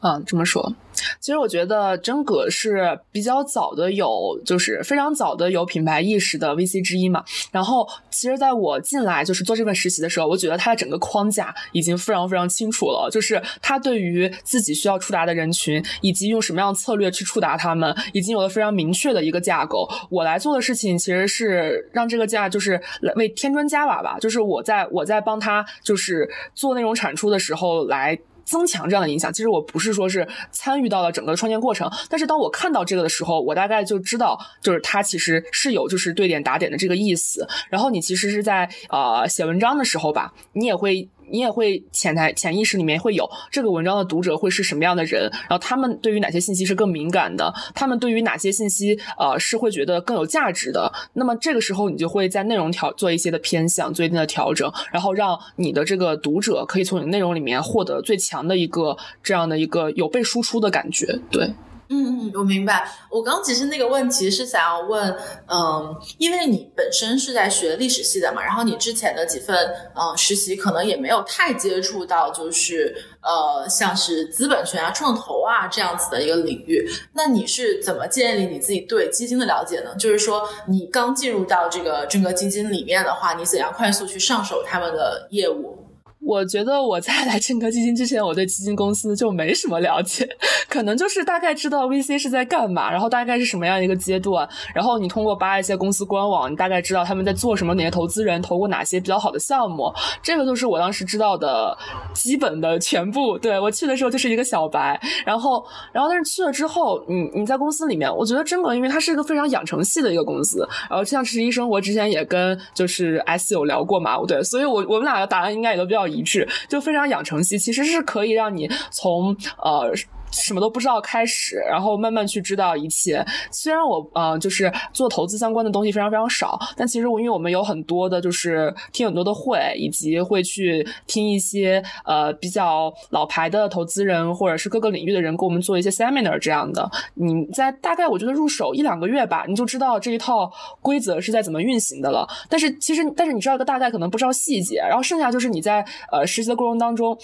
[0.00, 0.74] 啊，这么说。
[1.20, 7.24] 其实我觉得真格是比较早的有，就是非常早的有品牌意识的 VC 之一嘛。
[7.52, 19.88] 然后，其实在我进来就是做这份实习的时候，我觉得它的整个框架已经非常非常清楚了，就是它对于自己需要触达的人群，以及用什么样策略去触达他们，已经有了非常明确的一个架构。
[20.10, 28.18] 我来做的事情其实是让这个架，就是来为添砖加瓦吧，就是我在我在帮他就是做内容产出的时候来。
[28.48, 29.32] 增强这样的影响。
[29.32, 37.46] 其实我不是说是参与到了整个创建过程，但是当我看到这个的时候，我大概就知道，就是它其实是有就是对点打点的这个意思。
[37.68, 41.08] 然后你其实是在呃写文章的时候吧，你也会。
[41.30, 50.92] 你也会潜台潜意识里面会有这个文章的读者会是什么样的人，然后他们对于哪些信息是更敏感的，他们对于哪些信息呃是会觉得更有价值的。
[51.14, 61.50] 那么这个时候你就会在内容调做一些的偏向，做一定的调整，然后让你的这个读者可以从你内容里面获得最强的一个这样的一个有被输出的感觉，对。
[61.90, 62.86] 嗯嗯，我明白。
[63.10, 65.10] 我刚其实那个问题是想要问，
[65.46, 69.56] 嗯，因为你本身是在学历史系的嘛，然后你之前的几份
[69.94, 76.86] 嗯实习可能也没有太接触到，就是呃像是资本权啊、创投啊这样子的一个领域。
[77.14, 79.94] 那你是怎么建立你自己对基金的了解呢？
[79.98, 85.87] 就是说你刚进入到这个整个基金里面的话，你怎样快速去上手他们的业务？
[86.28, 90.28] 我觉得我在来正科基金之前，我对基金公司就没什么了解，
[90.68, 99.90] 可能就是大概知道 VC 是在干嘛，然后大概是什么样一个阶段，然后你通过扒一些公司官网，你大概知道他们在做什么，哪些投资人投过哪些比较好的项目，
[100.22, 101.74] 这个就是我当时知道的
[102.14, 103.38] 基本的全部。
[103.38, 116.17] 对我去的时候就是一个小白，然后，然后但是去了之后，你你在公司里面，我觉得真格因为它是一个非常养成系的一个公司，然后像实习生活之前也跟就是 S 有聊过嘛，对，所以我我们俩的答案应该也都比较一。
[116.18, 119.94] 一致就非常养成系，其实是可以让你从呃。
[120.30, 123.24] 什么都不知道开始，然后慢慢去知道一切。
[123.50, 136.90] 虽然我呃就是做投资相关的东西非常非常少，但其实我因为我们有很多的就是听很多的会，以及会去听一些呃比较老牌的投资人或者是各个领域的人给我们做一些 seminar 这样的。
[137.14, 142.28] 你在大概我觉得入手一两个月吧，你就知道这一套规则是在怎么运行的了。
[142.48, 144.78] 但是其实但是你知道一个大概，可能不知道细节。
[144.78, 147.18] 然后剩下就是你在呃实习的过程当中。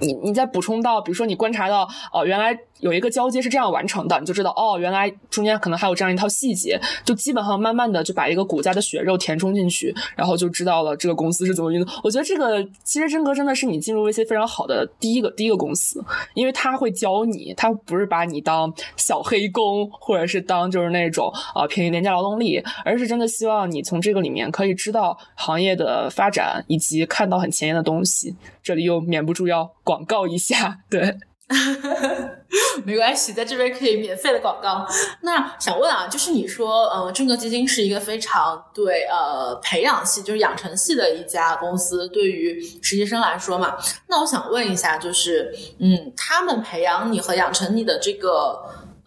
[0.00, 2.58] 你你再补充到，比如说你观察到，哦，原来。
[2.80, 12.00] 有一个交接是这样完成的，你就知道哦，原来中间可能还有这样一套细节，就基本上慢慢的就把一个股价的血肉填充进去，然后就知道了这个公司是怎么运作。
[12.02, 28.34] 我觉得这个其实真格真的是你进入一些非常好的第一个第一个公司，因为他会教你，他不是把你当小黑工或者是当就是那种啊便宜廉价劳动力，而是真的希望你从这个里面可以知道行业的发展以及看到很前沿的东西。
[28.62, 31.16] 这里又免不住要广告一下，对。
[32.84, 34.86] 没关系，在这边可以免费的广告。
[35.22, 43.76] 那想问啊，就是你说，呃，正格基金是一个非常对呃培养系，就是养成系的一家公司，对于实习生来说嘛。
[44.06, 48.58] 那我想问一下，就是，嗯，他们培养你和养成你的这个。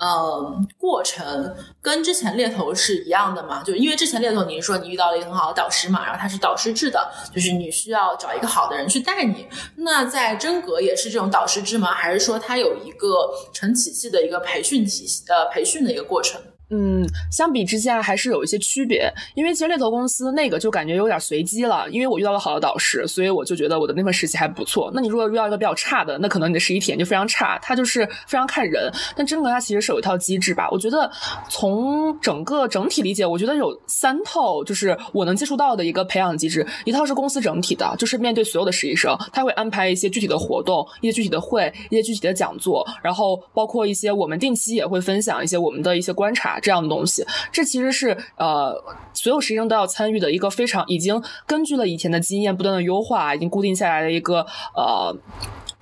[0.03, 3.63] 嗯，过程跟之前猎头是一样的嘛？
[3.63, 9.47] 就因为之前猎头，你是说你遇到了一个很好的导师嘛，然后他是导师制的，就是你需要找一个好的人去带你。
[9.77, 11.93] 那在真格也是这种导师制吗？
[11.93, 16.41] 还是说他有一个成体系的一个培训体系呃培训的一个过程？
[16.75, 21.87] 嗯，相比之下还是有一些区别，因为其实猎头公司那个就感觉有点随机了。
[21.91, 24.89] 因为我遇到了好的导师，所以我就觉得我的那份实习还不错。
[24.91, 27.59] 那你如果遇到一个比较差的，那可能你的实习体验就非常差。
[27.61, 30.67] 它就是非常看人，但真格它其实是有一套机制吧。
[30.71, 31.11] 我觉得
[31.47, 36.65] 从整个整体理解，我觉得有三套，就是我能接触到的一个培养机制。
[36.85, 46.59] 一套是公司整体的，就是面对所有的实习生，他会安排一些具体的活动、一些具体的会、一些具体的讲座，然后包括一些我们定期也会分享一些我们的一些观察。
[46.63, 48.73] 这样的东西，这其实是呃，
[49.13, 55.15] 所有实习生都要参与的一个非常已经根据了以前的经验不断的优化，已经固定下来的一个呃。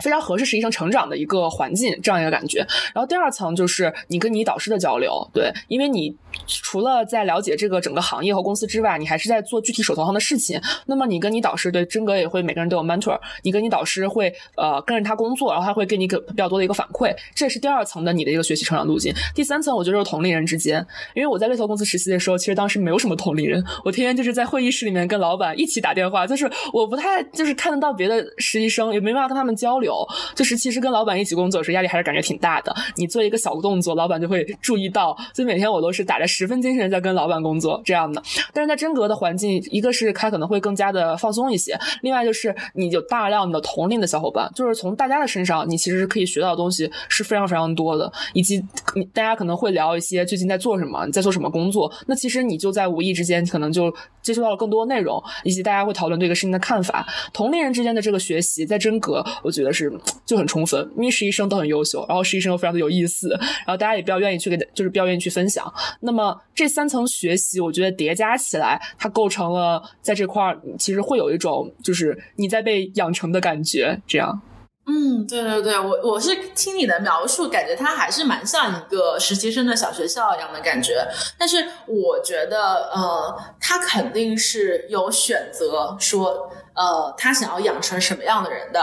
[0.02, 2.60] 非常合适实习生成长的一个环境，这样一个感觉。
[2.94, 6.16] 然后第二层就是你跟你导师的交流，对，因为你
[6.48, 10.60] 除了在了解这个整个行业和公司之外，你还是在做具体手头上的事情。
[10.88, 19.14] 那么你跟你导师，对，真格也会每个人都有 mentor，你跟你导师会呃跟着他工作，然后他会给你个比较多的一个反馈，这是第二层的你的一个学习成长路径。
[19.36, 29.91] 第三层我觉得是同龄人之间，因为我在猎头公司实习的时候，其实当时没有什么同龄人，我天天就是在会议室里面跟老板一起打电话，就是我不太就是看得到别的实习生，也没办法跟他们交流。
[30.36, 32.76] 就是其实跟老板一起工作的时候，压力还是感觉挺大的。
[32.96, 35.16] 你做一个小动作，老板就会注意到。
[35.34, 38.22] 所以每天我都是打着十分精神在跟老板工作这样的。
[38.54, 48.12] 但是在真格的环境，一个是他可能会更加的放松一些，另外就是你有大量的同龄的小伙伴，就是从大家的身上，你其实是可以学到的东西是非常非常多的。
[48.34, 48.64] 以及
[48.96, 51.92] 你大家可能会聊一些最近在做什么，你在做什么工作。
[52.08, 57.08] 那其实你就在无意之间可能就接触到了更多内容，以及大家会讨论对一个事情的看法。
[57.34, 59.81] 同龄人之间的这个学习，在真格，我觉得是。
[59.86, 63.30] 是就很充分，因为实习生都很优秀，然后实习生又非常的有意思，
[63.66, 65.72] 然后大家也比较愿意去给，就是比较愿意去分享。
[66.02, 74.42] 那么这三层学习，我觉得叠加起来，它构成了在这块儿，其实会有一种就是你在被养成的感觉，这样。
[74.88, 81.08] 嗯，对对对，我我是听你的描述，感觉它还是蛮像一个实习生的小学校一样的感觉。
[81.38, 88.82] 但是我觉得，呃，他肯定是有选择说，呃，他想要养成什么样的人的。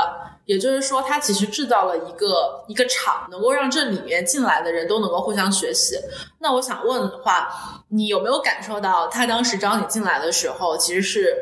[0.48, 5.94] 也就是说，他其实制造了一个一个场，能够让这里面进来的人都能够互相学习。
[6.38, 11.36] 那我想问的话，你有没有感受到他当时招你进来的时候，其实是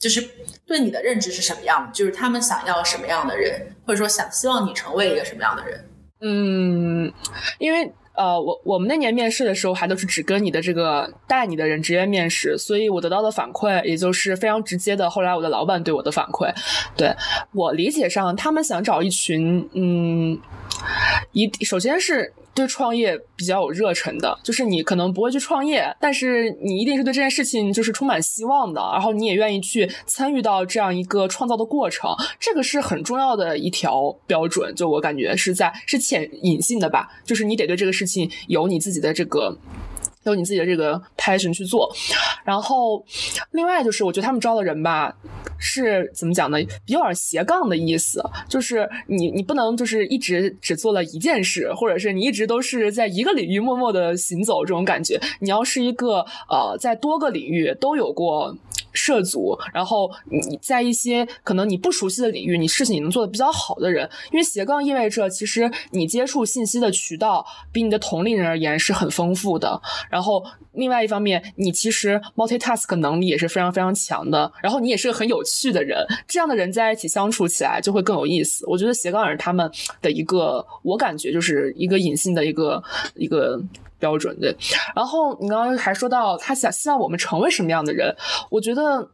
[0.00, 0.28] 就是
[0.66, 1.92] 对你的认知是什么样的？
[1.92, 5.88] 就是他们想要什么样的人，或者说想希望你成为一个什么样的人？
[6.20, 7.12] 嗯，
[7.60, 7.94] 因为。
[8.20, 15.08] 呃，我我们那年面试的时候还都是只跟你的这个带你的人直接面试，所以我得到的反馈也就是非常直接的。
[15.08, 16.52] 后来我的老板对我的反馈，
[16.94, 17.16] 对
[17.54, 20.38] 我理解上，他们想找一群，嗯，
[21.32, 22.30] 一首先是。
[22.54, 34.74] 对创业比较有热忱的，就是你可能不会去创业，但是你一定是对这件事情就是充满希望的，然后你也愿意去参与到这样一个创造的过程，这个是很重要的一条标准。
[34.74, 39.56] 就我感觉是在是潜隐性的吧，就是你得对这个事情有你自己的这个。
[40.24, 41.90] 有你自己的这个 passion 去做，
[42.44, 43.04] 然后
[43.52, 45.14] 另外就是我觉得他们招的人吧，
[45.58, 46.58] 是怎么讲呢？
[46.84, 55.20] 比较斜杠的意思，就是你你不能就是一直只做了一件事，或者是你一直都是在一个领域默默的行走这种感觉。
[55.40, 58.56] 你要是一个呃，在多个领域都有过。
[58.92, 69.80] 涉足，然后你在一些可能你不熟悉的领域，你事情也能做的比较好的人，因为斜杠意味着其实你接触信息的渠道比你的同龄人而言是很丰富的。
[70.10, 74.52] 然后另外一方面，你其实 multitask 能力也是非常非常强的。
[74.62, 78.66] 然后你也是个很有趣的人，这样的人在一起相处起来就会更有意思。
[78.66, 79.70] 我觉得斜杠也是他们
[80.02, 82.82] 的一个，我感觉就是一个隐性的一个
[83.14, 83.58] 一个。
[84.00, 84.56] 标准对，
[84.96, 88.16] 然后你刚刚还说到他想希望我们成为什么样的人，
[88.48, 89.10] 我觉得，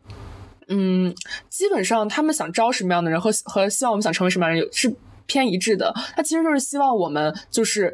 [0.68, 1.12] 嗯，
[1.48, 4.94] 基本上他们想招什么样的人和和希望我们想成为什么样的人有是
[5.26, 5.92] 偏一致的。
[6.16, 7.92] 他其实就是希望我们就是。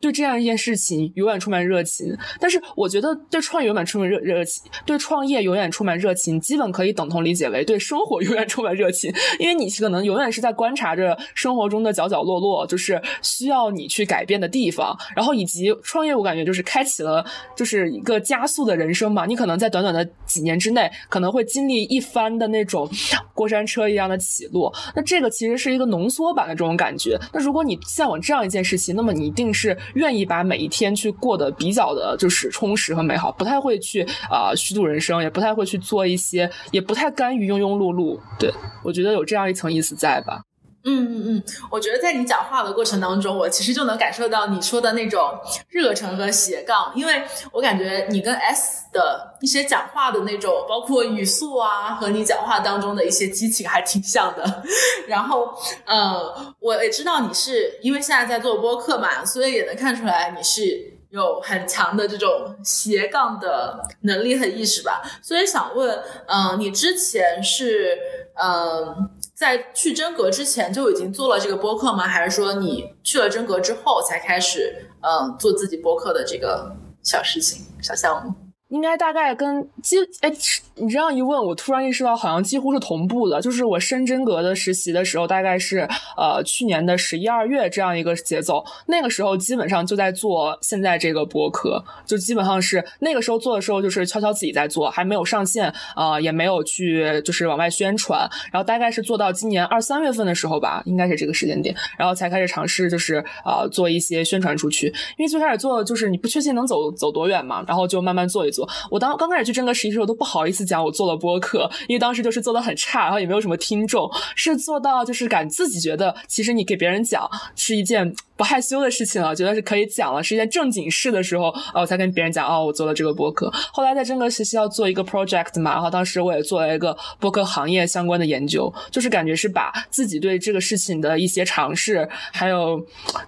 [0.00, 17.24] 对这样一件事情永远充满热情，但是我觉得对创业永远充满热热情，对创业永远充满热情，基本可以等同理解为对生活 永远充满热情，因为你可能永远是在观察着生活中的角角落落，就是需要你去改变的地方，然后以及创业，我感觉就是开启了
[17.56, 22.86] 就是一个加速的人生嘛，你可能在短短的几年之内可能会经历一番的那种
[23.32, 27.18] 过山车一样的起落，那这个其实是一个浓缩版的这种感觉。
[27.32, 29.76] 那如果你向往这样一件事情，那么你一定是。
[29.94, 38.18] 愿意把每一天去过得比较的，就是充实和美好，不太会去啊虚度人生，也不太会去做一些，也不太甘于庸庸碌碌。
[38.38, 38.52] 对
[38.82, 40.42] 我觉得有这样一层意思在吧。
[40.86, 45.30] 嗯嗯嗯，我觉得在你讲话的过程当中，我其实就能感受到你说的那种
[45.70, 47.22] 热忱和斜杠，因为
[47.52, 54.62] 我感觉你跟 S 的一些讲话的那种，包括语速啊，和你讲话当中的一些激情还挺像的。
[55.08, 55.54] 然后，
[55.86, 65.00] 呃，我也知道你是因为现在在做播客嘛，所以也能看出来你是有很强的这种斜杠的能力和意识吧。
[65.22, 67.98] 所以想问，嗯，你之前是，
[68.34, 69.08] 嗯。
[69.34, 72.06] 在去真格之前就已经做了这个播客吗？
[72.06, 78.32] 还是说你去了真格之后才开始嗯做自己播客的这个小事情、小项目？
[78.74, 80.28] 应该大概跟基哎，
[80.74, 83.40] 你这样一问，我突然意识到，好像几乎是同步的。
[83.40, 88.64] 就是我深真格的实习的时候，大概是呃去年的十一二月这样一个节奏。
[88.86, 98.28] 那个时候基本上就在做现在这个博客，就基本上是那个时候做的时候，就是悄悄自己在做，还没有上线啊，也没有去就是往外宣传。
[98.50, 104.88] 然后大概是做到今年二三月份的时候吧，应该是这个时间点，然后才开始尝试就是啊做一些宣传出去。
[105.16, 108.54] 因为最开始做就是你不确信能走走多远嘛，然后就慢慢做一。
[108.54, 118.14] 做我当刚开始去真格实习的时候都不好意思讲我做了播客，因为当时就是做的很差，然后也没有什么听众，是做到就是敢自己觉得其实你给别人讲是一件。
[118.36, 123.48] 不害羞的事情了，觉得是可以讲了，是一件正经事的时候，啊，我才跟别人讲，哦，我做了这个播客。
[123.72, 132.84] 后来在真格实习要做一个 project 嘛，然后当时我也做了一个播客行业相关的研究，就是感觉是把自己对这个事情的一些尝试，还有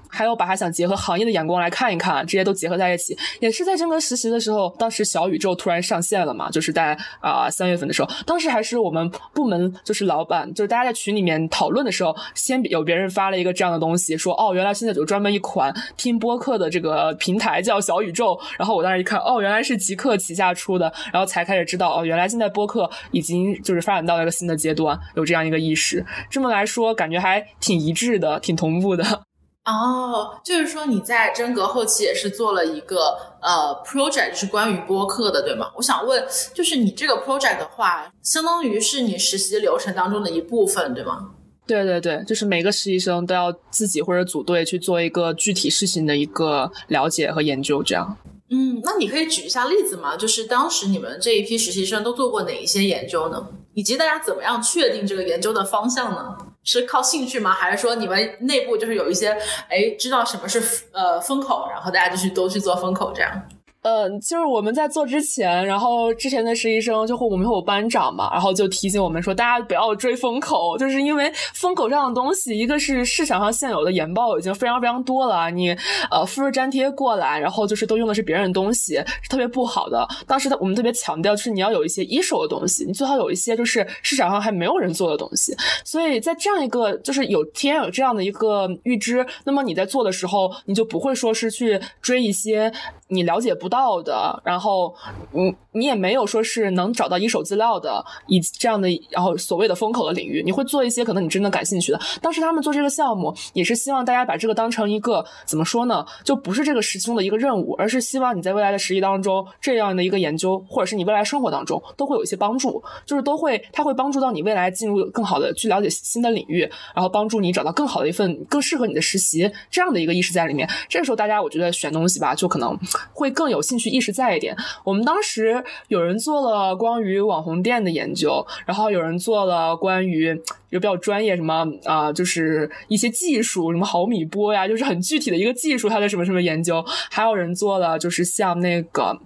[0.09, 3.17] 还有把它想结合行业的眼光来看一看，这些都结合在一起。
[3.39, 14.96] 也是在真格实习的时候，当时小宇宙突然上线了嘛，就是在啊三月份的时候，当时还是我们部门就是老板，就是大家在群里面讨论的时候，先有别人发了一个这样的东西，说哦，原来现在。
[14.97, 26.05] 有专门一款听播客的这个平台叫小宇宙，然后我当时一看，哦，原来是极客旗下出的，然后才开始知道，哦，原来现在播客已经就是发展到了一个新的阶段，有这样一个意识。
[26.31, 29.05] 这么来说，感觉还挺一致的，挺同步的。
[29.67, 35.73] 哦，就是说你在真格后期也是做了一个呃 project，是关于播客的，对吗？
[35.75, 36.25] 我想问，
[36.55, 41.31] 就是你这个 project 的话，相当于是你实习流程当中的一部分，对吗？
[41.67, 48.17] 对对对，就是每个实习生都要自己或者组队去做一个具体事情的一个了解和研究，这样。
[48.49, 50.17] 嗯，那你可以举一下例子吗？
[50.17, 53.45] 就是当时你们这一批实习生都做过哪一些研究呢？
[53.75, 56.37] 以及大家怎么样确定这个研究的方向呢？
[56.63, 57.53] 是靠兴趣吗？
[57.53, 59.37] 还是说你们内部就是有一些
[59.69, 60.63] 哎知道什么是
[60.93, 63.43] 呃风口，然后大家就去都去做风口这样？
[63.87, 75.71] 嗯，就是我们在做之前，然后之前的实习生就会我们会有班长嘛，然后就提醒我们说，大家不要追风口，就是因为风口这样的东西，一个是市场上现有的研报已经非常非常多了，你
[76.11, 80.05] 呃复制粘贴过来，然后就是都用的是别人的东西，是特别不好的。
[80.27, 85.55] 当时我们特别强调，就是你要有一些一手的东西，你最好有一些就是市场上还没有人做的东西。
[85.85, 92.73] 所以在这样一个就是有提前有这样的一个预知，那么你在做的时候，你就不会说是去追一些。
[93.09, 94.95] 你了解不到的，然后
[95.33, 102.01] 你你也没有说是能找到一手资料的，以这样的然后所谓的风口的领域，你会做一些可能你真的感兴趣的。
[102.21, 106.05] 当时他们做这个项目，也是希望大家把这个当成一个怎么说呢？
[106.25, 120.69] 就不是这个实习中的一个任务，而是希望你在未来的实习当中，这样的一个研究，或者是你未来生活当中，都会有一些帮助，就是都会它会帮助到你未来进入更好的去了解新的领域，然后帮助你找到更好的一份更适合你的实习，这样的一个意识在里面。
[120.89, 122.77] 这个时候大家我觉得选东西吧，就可能。
[123.13, 124.57] 会更有兴趣意识在一点。
[124.85, 130.41] 我们当时有人做了关于网红店的研究，然后有人做了关于
[130.71, 136.85] 有比较专业什么啊，就是一些技术，什么毫米波呀，就是很具体的一个技术，它的什么什么研究。
[137.11, 139.19] 还有人做了就是像那个。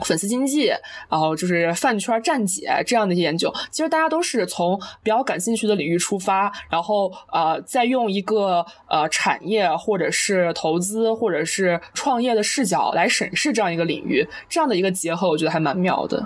[0.00, 0.66] 粉丝经济，
[1.08, 16.22] 然后就是饭圈站姐这样的一些研究，其实大家都是从比较感兴趣的领域出发，然后呃，再用一个呃产业或者是投资或者是创业的视角来审视这样一个领域，这样的一个结合，我觉得还蛮妙的。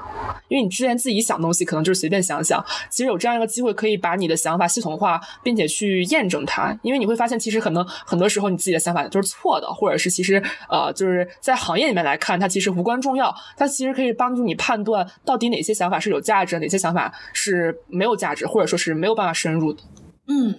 [0.48, 6.78] 因为你之前自己想东西，可能就是随便想想，其实有这样一个机会，可以把你的想法系统化，并且去验证它。
[6.82, 13.34] 因为你会发现，其实可能很多时候你自己的想法就是错的，或者是其实呃，就是在行业里面来看，它其实无关重要。
[13.56, 19.82] 它其实可以帮助你判断到底哪些想法是有价值，哪些想法是没有价值，或者说是没有办法深入的。
[20.28, 20.54] 嗯，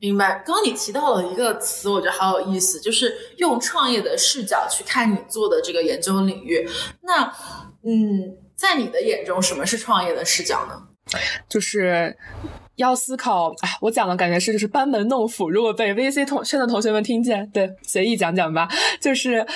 [0.00, 0.42] 明白。
[0.46, 6.68] 刚刚你提到了一个词，我觉得好有意思，就是用创业的视角去看你做的这个研究领域。
[7.02, 7.24] 那，
[7.84, 10.82] 嗯，在你的眼中，什么是创业的视角呢？
[11.48, 12.14] 就是
[12.78, 13.54] 要思考。
[13.60, 15.48] 哎，我讲的感觉是就是班门弄斧。
[15.48, 18.68] 如果被 VC 同圈的同学们听见，对，随意讲讲吧。
[19.00, 19.46] 就是。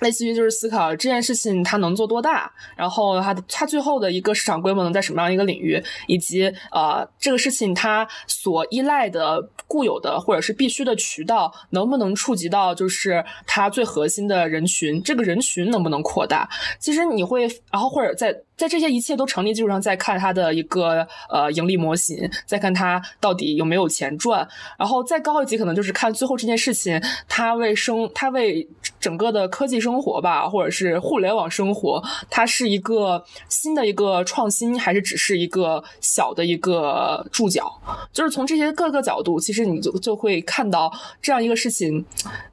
[0.00, 16.48] 类似于就是思考这件事情它能做多大，然后它它最后的一个市场规模能在什么样一个领域，以及呃这个事情它所依赖的固有的或者是必须的渠道能不能触及到就是它最核心的人群，这个人群能不能扩大？
[16.78, 18.42] 其实你会，然后或者在。
[18.56, 28.66] 在这些一切都成立基础上，再看它的一个呃盈利模型，再看它到底有没有钱赚，然后再高一级，可能就是看最后这件事情它为生，它为
[28.98, 37.70] 整个的科技生活吧，或者是互联网生活，它是一个新的一个创新，还是只是一个小的一个注脚？
[38.12, 42.04] 就是从这些各个角度，其实你就就会看到这样一个事情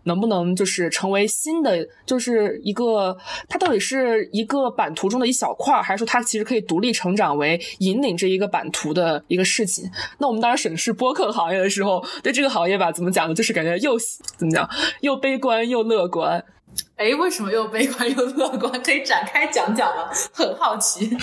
[0.04, 3.18] 能不能就是成为新的，就是一个
[3.50, 5.98] 它到底是一个版图中的一小块还。
[5.98, 9.90] 是说，它其实可以独立成长为引领这一个版图的一个事情。
[10.18, 13.34] 那我们当时审视播客行业的时候，对这个行业吧，怎么讲呢？
[13.34, 13.98] 就是感觉又
[14.38, 14.70] 怎么讲，
[15.02, 16.44] 又悲观又乐观。
[16.96, 18.72] 哎，为什么又悲观又乐观？
[18.84, 20.10] 可以展开讲讲吗？
[20.34, 21.10] 很好奇。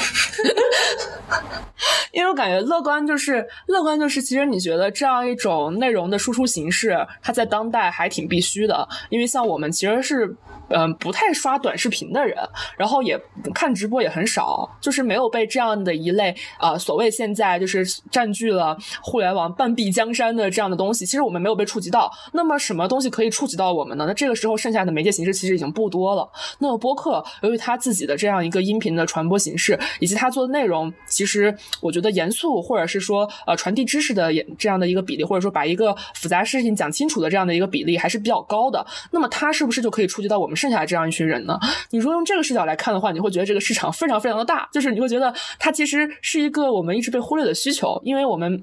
[2.13, 8.87] 因为我感觉乐观就是乐观，就是其实你觉得这样一种内容的输出形式，它在当代还挺必须的。
[9.11, 10.37] 因为像我们其实是。
[10.73, 12.37] 嗯，不太刷短视频的人，
[12.77, 13.21] 然后也
[13.53, 22.09] 看直播也很少，就是没有被这样的一类啊，所谓现在就是占据了互联网半壁江山的这样的东西，其实我们没有被触及到。
[22.33, 24.05] 那么什么东西可以触及到我们呢？
[24.07, 26.29] 那这个时候剩下的媒介形式其实已经不多了。
[26.61, 38.87] 那么播客由于它自己的这样一个音频的传播形式，以及它做的内容，其实我觉得严肃或者是说呃传递知识的也这样的一个比例，或者说把一个复杂事情讲清楚的这样的一个比例还是比较高的。
[39.11, 40.57] 那么它是不是就可以触及到我们？
[40.61, 41.59] 剩下的这样一群人呢？
[41.89, 48.63] 你如果用这个视角来看的话，你会觉得这个市场非常非常的大，就是你会觉得它其实是一个我们一直被忽略的需求，因为我们。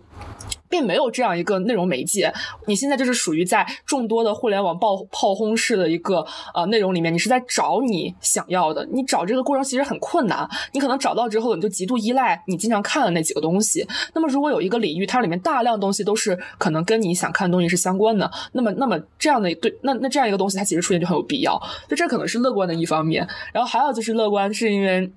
[0.69, 2.33] 并没有这样一个内容媒介，
[2.65, 13.87] 你现在就是属于在众多的互联网爆炮轰式的一个呃内容里面，你是在找你想要的，你找这个过程其实很困难，你可能找到之后，你就极度依赖你经常看的那几个东西。
[14.13, 23.27] 那么如果有一个领域，它里面大量东西都是可能跟你想看的东西是相关的，那么那么这样的对那那这样一个东西，它其实出现就很有必要，就这可能是乐观的一方面。
[23.53, 25.11] 然后还有就是乐观是因为。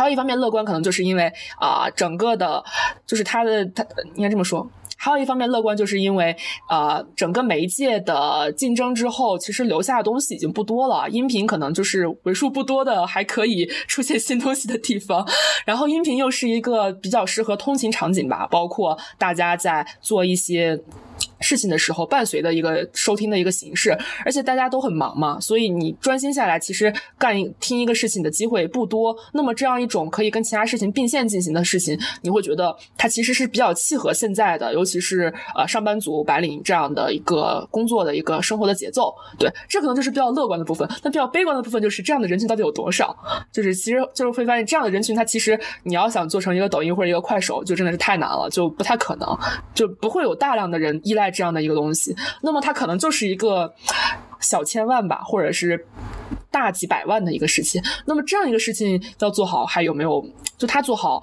[0.00, 2.64] 还有一方面乐观，可能就是因为啊，整个的，
[3.06, 3.84] 就是它的它
[4.14, 6.34] 应该这么说，还有一方面乐观，就是因为
[6.70, 11.06] 呃，整个媒介的竞争之后，其实留下的东西已经不多了。
[11.10, 15.28] 音频可能就是为数不多的还可以出现新东西的地方。
[15.66, 20.80] 然后音频又是一个比较适合通勤场景吧，包括大家在做一些。
[21.40, 29.16] 事情的时候，伴随的一个收听的一个形式，而且大家都很忙嘛，所以你专心下来，其实干听一个事情的机会不多。
[29.32, 39.14] 那么这样一种可以跟其他事情并线进行的事情，你会觉得它其实是比较契合现在的，尤其是呃上班族白领这样的一个工作的一个生活的节奏。
[39.38, 40.88] 对，这可能就是比较乐观的部分。
[41.02, 43.16] 那比较悲观的部分就是这样的人群到底有多少？
[43.52, 49.38] 就是其实就是会发现这样的人群，他其实你要想做成一个抖音或者一个快手，就真的是太难了，就不太可能，
[49.74, 51.30] 就不会有大量的人依赖。
[51.30, 53.72] 这样的一个东西，那么它可能就是一个
[54.40, 55.86] 小千万吧，或者是
[56.50, 57.82] 大几百万的一个事情。
[58.06, 60.24] 那么这样一个事情要做好，还有没有？
[60.58, 61.22] 就他做好，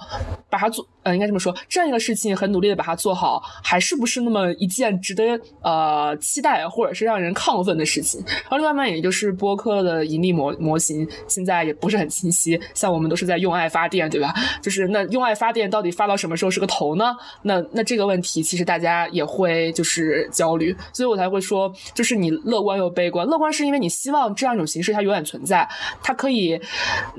[0.50, 8.20] 把它做，呃，应该这么说，这样一个事情很努力的把它做好，还是不是那么一件值得呃期待或者是让人亢奋的事情？
[8.26, 14.34] 然后另外呢，也就是播客的盈利模模型现在也不是很清晰，像我们都是在用爱发电，对吧？
[14.60, 17.16] 就是那用爱发电到底发到什么时候是个头呢？
[17.44, 23.28] 那那这个问题其实大家也会就是焦虑，所以我才会说，就是你乐观又悲观。
[23.28, 25.68] 乐观是因为你希望这样一种形式它永远存在，
[26.04, 26.60] 它可以，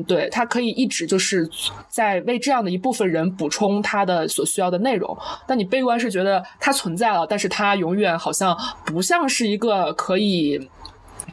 [0.06, 1.48] 对，它可以一直就是
[1.88, 2.22] 在。
[2.28, 10.68] 为这样的一部分人补充他的所需要的内容，但你悲观是觉得它存在了，但是它永远好像不像是一个可以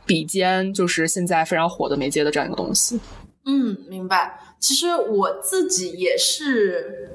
[0.06, 2.98] 比肩，就是现在非常火的媒介的这样一个东西。
[3.46, 4.40] 嗯，明白。
[4.60, 7.10] 其实我自己也是，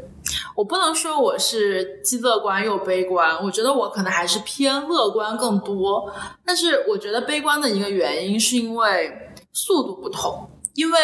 [0.55, 6.12] 我不能说我是既乐观又悲观，我觉得我可能还是偏乐观更多。
[6.44, 9.11] 但是我觉得悲观的一个原因是因为
[9.53, 10.48] 速度不同。
[10.74, 10.98] 因为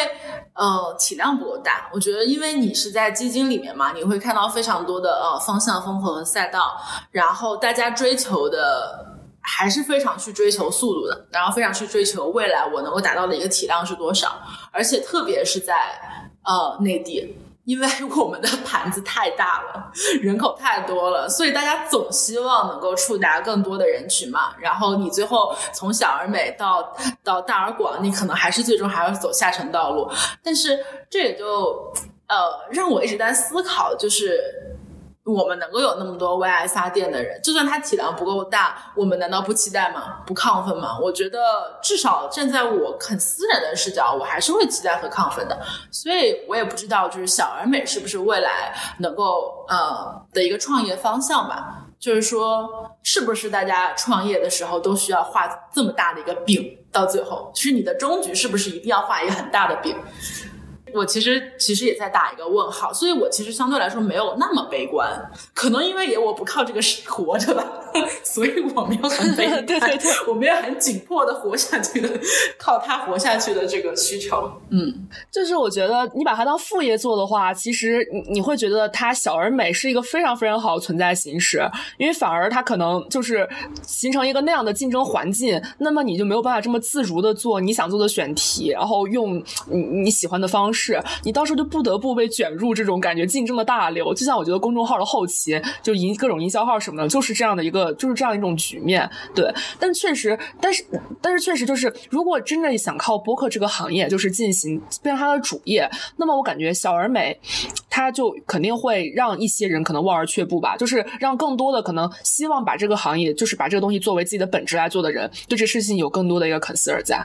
[0.54, 6.80] 呃体量不够大，我觉得因为你是在基金里面嘛，你会看到非常多的呃方向风口和赛道，
[7.10, 9.04] 然后大家追求的
[9.40, 14.40] 还是非常去追求速度的，然后非常去追求未来我能够达到的一个体量是多少，
[14.70, 15.74] 而且特别是在
[16.44, 17.36] 呃内地。
[17.66, 17.86] 因为
[18.16, 19.92] 我们的盘子太大了，
[20.22, 24.54] 人口太多了，所以大家总希望能够触达更多的人群嘛。
[24.58, 30.10] 然后你最后从小而美到到大而广，你可能还是最终还要走下沉道路。
[30.42, 30.78] 但是
[31.10, 31.92] 这也就
[32.26, 32.36] 呃
[32.70, 34.40] 让我一直在思考，就是。
[35.26, 40.18] 我们能够有那么多为爱发电的人，就算他体量不够大，我们难道不期待吗？
[40.24, 40.96] 不亢奋吗？
[41.02, 41.38] 我觉得
[41.82, 45.58] 至少站在我很私人的视角，我还是会期待和亢奋的。
[45.90, 51.82] 所以我也不知道，就是小而美是不是未来能够呃的一个创业方向吧？
[51.98, 52.68] 就是说，
[53.02, 56.78] 是不是大家创业的时候都需要画这么大的一个饼？
[56.92, 59.96] 到最后，其实你的终局是不是一定要画一个很大的饼？
[60.96, 67.64] 我其实其实也在打一个问号，所以我其实相对来说没有那么悲观，可能因为也我不靠这个活着吧，
[68.24, 72.08] 所以我们要很悲， 对对对，我们要很紧迫的活下去的，
[72.58, 74.50] 靠它活下去的这个需求。
[74.70, 81.62] 嗯，就是我觉得你把它当副业做的话，其实你你会觉得它小而美是一个非常非常好的存在形式，
[81.98, 83.48] 因为反而它可能就是
[83.86, 91.02] 形成一个那样的竞争环境，那么你就没有办法这么自如的做你想做的选题，然后用你你喜欢的方式。
[91.24, 99.10] 你到时候就不得不被卷入这种感觉竞争的大流，就像我觉得公众号的后期就营各种营销号什么的，就是这样的一个就是这样一种局面。
[99.34, 100.84] 对，但确实，但是
[101.20, 107.36] 但是确实就是，如果真的想靠播客这个行业就是进行变成它的主业，那么我感觉小而美，
[107.90, 117.20] 它就肯定会让一些人可能望而却步吧，就是让更多的可能希望把这个行业就是把这个东西作为自己的本职来做的人，对这事情有更多的一个 concern 在。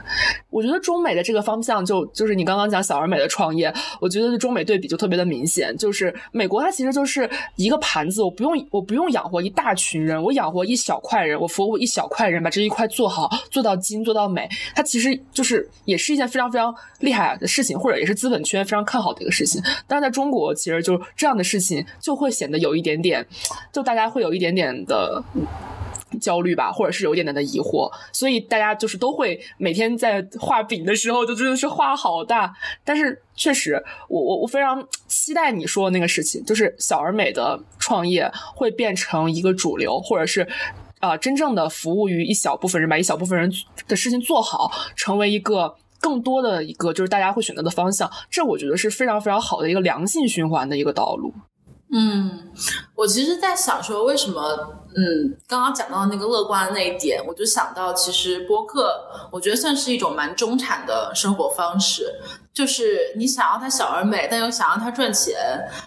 [0.50, 3.52] 我觉得中美的这个方向就就是你刚刚讲小而美的创。
[3.52, 19.62] 业，我觉得中美对比就特别的明显，就是美国它其实就是一个盘子，我不用我不用养活一大群人，我养我一小块人，我服务一小块人，把这一块做好，做到精，做到美，它其实就是也是一件非常非常厉害的事情，或者也是资本圈非常看好的一个事情。
[19.86, 23.26] 但是在中国，其实就这样的事情就会显得有一点点，
[23.72, 25.22] 就大家会有一点点的。
[26.20, 32.52] 焦虑吧，或者是有一点点的疑惑，所以大家就是都会每天在画饼的时候，就真的是画好大。
[32.84, 40.46] 但是确实，我我我非常期待你说的那个事情，就是小而美的创业会变成一个主流，或者是
[41.00, 43.52] 啊，真正的服务于一小部分人，把一小部分人
[43.88, 48.10] 的事情做好，成为一个更多的一个就是大家会选择的方向。
[48.30, 51.32] 这我觉得是非常非常好的一个良性循环的一个道路。
[51.94, 52.50] 嗯，
[52.94, 54.40] 我其实，在想说，为什么
[54.96, 58.98] 嗯，刚刚讲到那个乐观的那一点，我就想到，其实播客，
[59.30, 62.18] 我觉得算是一种蛮中产的生活方式。
[62.54, 65.36] 就是你想要它小而美，但又想要它赚钱，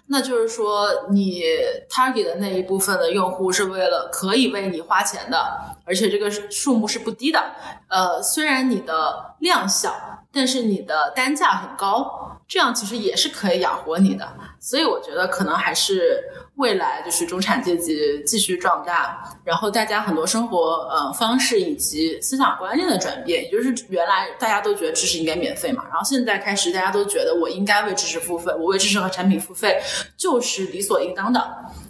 [0.08, 1.44] 那就是说你
[1.90, 5.38] target 的那一部分的用户是为了可以为你花钱的，
[5.86, 7.40] 而且这个数目是不低的。
[7.88, 9.94] 呃，虽然你的量小，
[10.36, 14.28] 但是你的单价很高，这样其实也是可以养活你的。
[14.60, 16.24] 所以我觉得可能还是。
[16.56, 29.78] 未来就是中产阶级继续壮大，然后大家很多生活呃方式以及思想观念的转变，也就是原来大家都觉得知识应该免费嘛，然后现在开始大家都觉得我应该为知识付费，我为知识和产品付费
[30.16, 31.46] 就是理所应当的。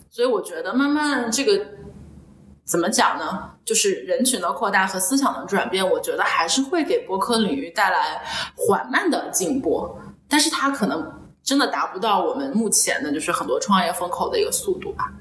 [0.10, 1.64] 所以我觉得慢慢这个
[2.66, 3.52] 怎么讲呢？
[3.64, 8.22] 就是人群的扩大和思想的转变，我觉得还是会给播客领域带来
[8.56, 9.96] 缓慢的进步，
[10.28, 11.12] 但是它可能。
[11.46, 15.14] 真的达不到我们目前的，就是很多创业风口的一个速度吧。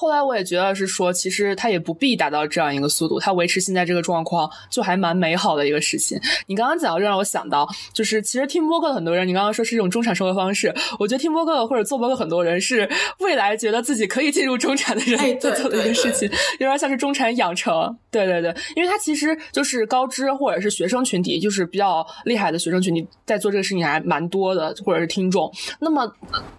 [0.00, 6.16] 后来我也觉得是说，其实他也不必达到这样一个速度，他维持现在这个状况就还蛮美好的一个事情。
[6.46, 12.88] 你刚刚讲的让我想到，就是其实听播客的很多人，你刚刚说是一种中产生活方式，我觉得听播客或者做播客很多人是
[13.18, 16.30] 未来觉得自己可以进入中产的人在做的一个事情，
[16.60, 17.98] 有点像是中产养成。
[18.12, 25.52] 对对对，因为他其实就是高知或者是学生群体，就是比较厉害的学生群体在做这个事情还蛮多的，或者是听众。
[25.80, 26.08] 那么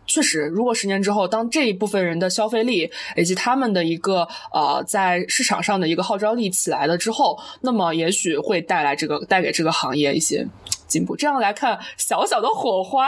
[0.05, 10.47] 确实，如果十年之后，当这一部分人的消费力以及他们的一个呃，在市场上的一个号召力起来了之后，那么也许会带来这个带给这个行业一些。
[10.89, 13.07] 进步，这样来看，小小的火花，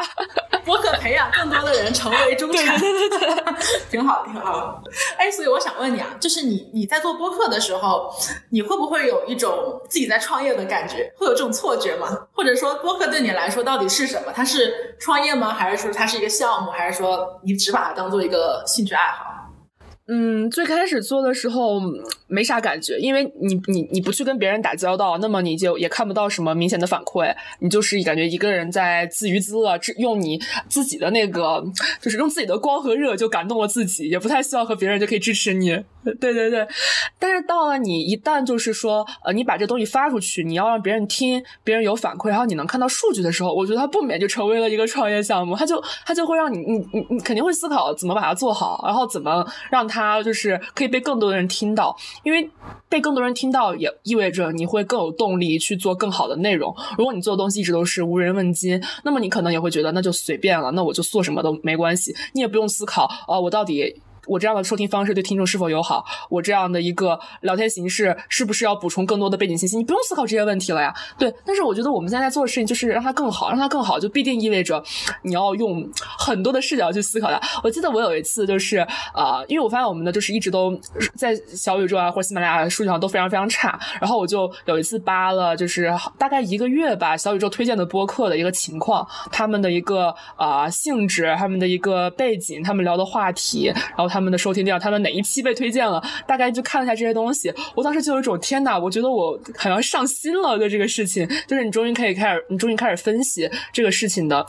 [0.67, 3.55] 我可培养更多的人成为中产，对对对对，
[3.89, 4.83] 挺好挺好。
[5.17, 8.13] 哎，所以我想问你啊，就是你你在做播客的时候，
[8.51, 11.11] 你会不会有一种自己在创业的感觉？
[11.17, 12.07] 会有这种错觉吗？
[12.35, 14.31] 或者说，播客对你来说到底是什么？
[14.31, 15.51] 它是创业吗？
[15.51, 16.69] 还是说它是一个项目？
[16.69, 19.30] 还是说你只把它当做一个兴趣爱好？
[20.13, 21.79] 嗯，最开始做的时候
[22.27, 30.37] 没啥感觉，因为你你你不去跟别人打交道，那么你就也看不到什么明显的反馈，你就是感觉一个人在自娱自乐，用你
[30.67, 31.63] 自己的那个，
[32.01, 35.79] 就是用自己的光和热就感动了自己，也不太希望和别人就可以支持你。
[36.19, 36.67] 对对对，
[37.19, 52.49] 但是到了你一旦就是说，呃，你把这东西发出去，你要让别人听，别人有反馈，然后你能看到数据的时候，我觉得它不免就成为了一个创业项目，它就它就会让你你你你肯定会思考怎么把它做好，然后怎么让它就是可以被更多的人听到，因为
[52.89, 56.75] 被更多人听到也意味着你会更有动力去做更好的内容。
[56.97, 64.01] 如果你做的东西一直都是无人问津，那么你可能也会觉得那就随便了，那我就做什么都没关系，你也不用思考哦，我到底。
[64.27, 66.05] 我这样的收听方式对听众是否友好？
[66.29, 69.77] 我这样的一个聊天形式是不是要补充更多的背景信息？
[69.77, 70.93] 你不用思考这些问题了呀。
[71.17, 74.81] 对，但是我觉得我们现在做的事情就是让它更好，让它更好就必定意味着
[75.23, 77.41] 你要用很多的视角去思考它。
[77.63, 78.77] 我记得我有一次就是
[79.13, 80.79] 啊，因为我发现我们的就是一直都
[81.15, 94.10] 在小宇宙啊或者喜马拉雅数据上都非常非常差，然后我就有一次扒了就是大概一个月吧小宇宙推荐的播客的一个情况，他们的一个啊性质，他们的一个背景，他们聊的话题，然后。
[94.11, 96.03] 他们的收听量，他们哪一期被推荐了？
[96.27, 101.27] 大概就看了一下这些东西，我当时就有一种天哪，我觉得我好像上心了对这个事情。
[101.47, 104.45] 就是你终于可以开始，你终于开始分析这个事情的，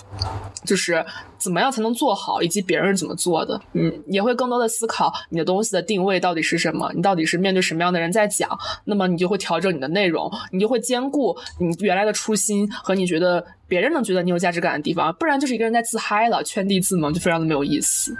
[0.64, 1.04] 就是
[1.38, 3.60] 怎么样才能做好，以及别人是怎么做的。
[3.74, 8.50] 嗯，也会更多的思考你的东西的定位到底是什么，你到底是面对什么样的人在讲，
[8.84, 13.44] 那么你就会调整你的内容，你就会兼顾你原来的初心和你觉得。
[13.72, 18.14] 别人能觉得你有价值感的地方，不然就是一个人在自嗨了，圈地自萌，就非常的没有意思。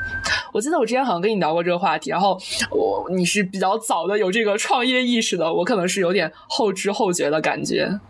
[0.50, 2.40] 我记得我之前好像跟你聊过这个话题，然后
[2.70, 8.00] 我你是比较早的有这个创业意识的，我可能是有点后知后觉的感觉。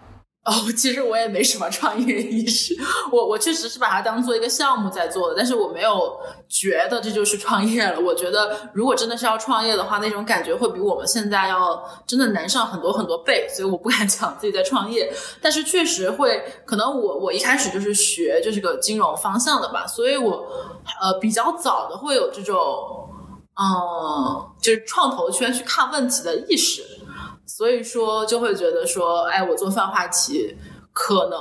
[0.45, 2.75] 哦，其实我也没什么创业意识，
[3.13, 6.19] 我我确实是把它当做一个项目在做的，但是我没有
[6.49, 8.01] 觉得这就是创业了。
[8.01, 15.13] 我觉得如果真的是要创业的话，那种感觉会比我们现在要真的难上很多很多倍，所以我不敢 讲自己在创业。
[15.41, 20.45] 但是确实会，可能我我一开始就是学就是个金融方向的吧，所以我
[21.01, 22.59] 呃比较早的会有这种
[23.55, 26.92] 嗯，就是创投圈去看问题的意识。
[27.55, 30.57] 所以说就会觉得说，哎，我做泛话题
[30.91, 31.39] 可能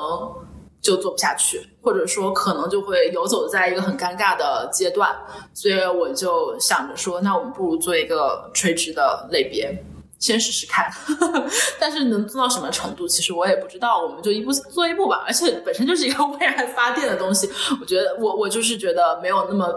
[0.81, 5.15] 就做不下去，或者说可能就会游走在一个很尴尬的阶段，
[5.53, 9.73] 所以我就想着说，那我们不如做一个垂直的类别，
[10.19, 10.91] 先试试看。
[11.79, 15.23] 但是能做到什么程度，其实我也不知道，我们就一步做一步吧。
[15.25, 17.49] 而且本身就是一个为爱发电的东西，
[17.79, 19.73] 我觉得我我就是觉得没有那么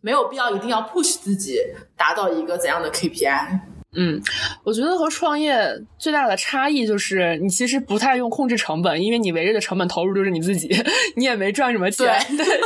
[0.00, 1.58] 没有必要一定要 push 自己
[1.96, 3.60] 达到一个怎样的 KPI。
[3.96, 4.20] 嗯，
[4.62, 5.56] 我觉得和创业
[5.98, 10.68] 最大的差异就是你其实不太用控制成本，因为你围着的成本投入就是你自己，
[11.16, 12.06] 你也没赚什么钱。
[12.36, 12.60] 对对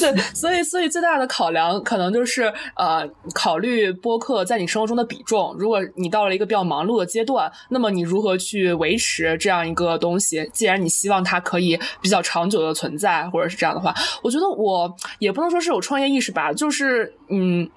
[0.00, 5.54] 对， 所以所以最大的考量可能就是呃，考虑播客在你生活中的比重。
[5.58, 10.48] 如果你到了一个比较忙碌的阶段，那么你如何去维持这样一个东西？
[10.52, 17.68] 既然你希望它可以比较长久的存在，或者是这样的话，我觉得我也不能说是有创业意识吧，就是嗯。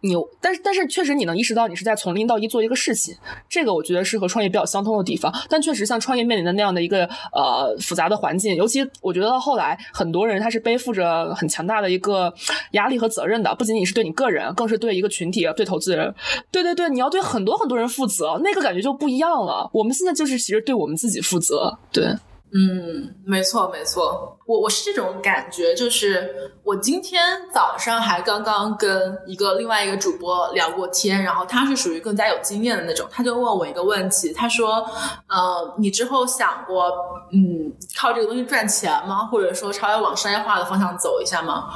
[0.00, 3.14] 你，但是但是确实你能意识到你是在从零到一做一个事情，
[3.48, 5.32] 这个我觉得是和创业比较相通的地方。
[5.48, 12.32] 但确实像创业面临的那样的一个呃复杂的环境，尤其我觉得到后来很多人他是背负着很强大的一个
[12.72, 16.14] 压力和责任的，不仅仅是对你个人，更是对一个群体、对投资人。
[16.50, 19.70] 对对对，你要对很多很多人负责，那个感觉就不一样了。
[19.72, 22.14] 我们现在就是其实对我们自己负责，对。
[22.54, 34.86] 嗯，没错没错，我我是这种感觉，就是我今天早上还刚刚跟一个另外一个主播聊过天，然后他是属于更加有经验的那种，他就问我一个问题，他说，
[35.28, 36.90] 呃，你之后想过，
[37.32, 39.24] 嗯，靠这个东西赚钱吗？
[39.32, 41.70] 或者说，稍微往商业化的方向走一下吗？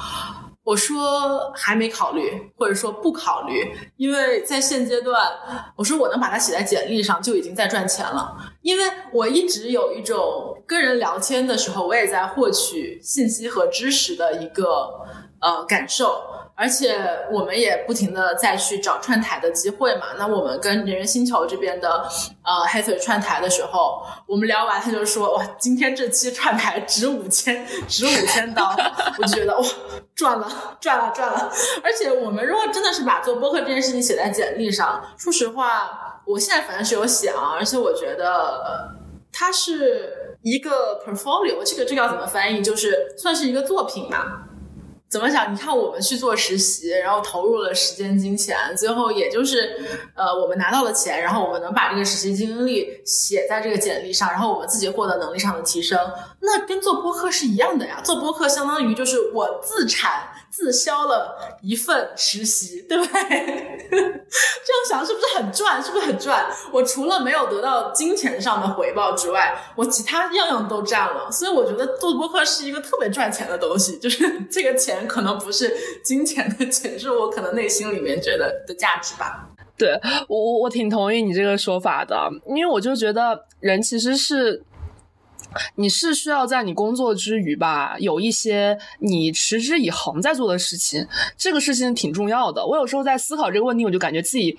[0.67, 5.17] 我说还没考虑，或者说不考虑，因为在现阶段，
[5.77, 8.37] 我说我能把它写在简历上就已经在赚钱了。
[8.63, 14.91] 因为我一直有一种跟人聊天的时候，我也在获取信息和知识的一个
[15.41, 16.21] 呃感受。
[16.57, 16.99] 而且
[17.31, 20.07] 我们也不停的再去找串台的机会嘛。
[20.19, 22.09] 那我们跟人人星球这边的
[22.43, 28.75] 呃黑腿串台的时候，我们聊完他就说哇，今天这期串台值五千，值五千刀，
[29.19, 29.65] 我就觉得哇，
[30.15, 31.53] 赚了，赚了，赚了。
[31.85, 38.97] 而且我们如果真的是把做播客这件事情写在简历上，说实话，我现在反正是有想，而且我觉得
[39.31, 42.63] 它是一个 portfolio，这个这个要怎么翻译？
[42.63, 44.46] 就是算是一个作品嘛。
[45.09, 45.53] 怎么讲？
[45.53, 49.79] 你看，我们去做实习，然后投入了时间、金钱，最后也就是，
[50.15, 55.99] 呃，我们拿到了钱，然后我们能把这个实习经历写在这个简历上，然后我们自己获得能力上的提升，
[56.41, 58.01] 那跟做播客是一样的呀。
[58.05, 60.29] 做播客相当于就是我自产。
[60.57, 63.21] 自销了一份实习，对不对？
[63.91, 65.83] 这样想是不是很赚？
[65.85, 66.47] 是不是很赚？
[66.73, 71.31] 我除了没有得到金钱上的回报之外，我其他样样都占了。
[71.31, 73.99] 所以我觉得做播客是一个特别赚钱的东西。
[73.99, 75.71] 就是 这个钱可能不是
[76.03, 79.47] 金钱的钱，是我可能内心里面觉得的价值吧。
[79.77, 79.93] 对
[80.27, 84.63] 我，我我挺同意你这个说法的，因为我就觉得人其实是。
[85.77, 92.65] 你是需要在你工作之余吧，有一些你持之以恒在做的事情，这个事情挺重要的。
[92.67, 94.57] 我有时候在思考这个问题，我就感觉自己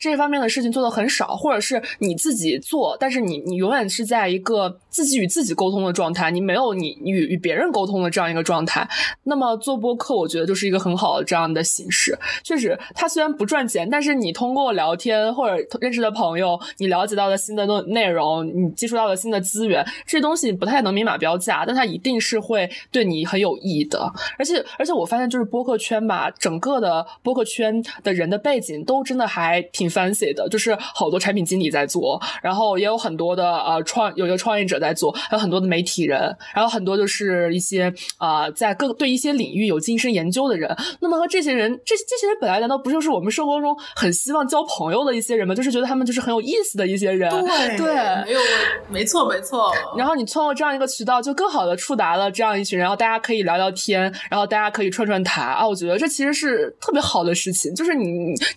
[0.00, 8.88] 这方面的事情做的很少，或者是你自己做，但是你你永远是在一个自己与自己沟通的状态，你没有你与与别人沟通的这样一个状态。
[9.24, 12.18] 那么做播客，我觉得就是一个很好的这样的形式。
[12.42, 20.50] 确实，它虽然不赚钱，但是你通过聊天或者认识的朋友，你了解到的新的内内容，你接触到的新的资源，这东西。
[20.60, 24.12] 不太能明码标价，但它一定是会对你很有意义的。
[24.38, 40.74] 而且，而且我发现就是播客圈吧，整个的播客圈的人的背景都真的还挺 fancy 的，就是好多产品经理在做，然后也有很多的呃创，有一个创业者在做，还有很多的媒体人，然后很多就是一些啊在各对一些领域有精深研究的人。
[41.00, 45.54] 那么和这些人，这这些人本来难道不就是我们生活中很希望交朋友的一些人吗？
[45.54, 47.28] 就是觉得他们就是很有意思的一些人。
[47.30, 48.40] 对对，没有，
[48.88, 49.70] 没错没错。
[49.98, 50.24] 然后你。
[50.30, 55.66] 通过这样一个渠道，就更好的触达了这样一群人，然后大家可以聊聊天，然后大家可以串串台啊！
[55.66, 58.06] 我觉得这其实是特别好的事情，就是你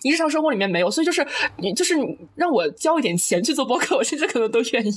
[0.02, 1.23] 你日常生活里面没有，所以就是
[1.58, 1.94] 你就是
[2.34, 4.92] 让我交一点钱去做播客，我甚至可能都愿意。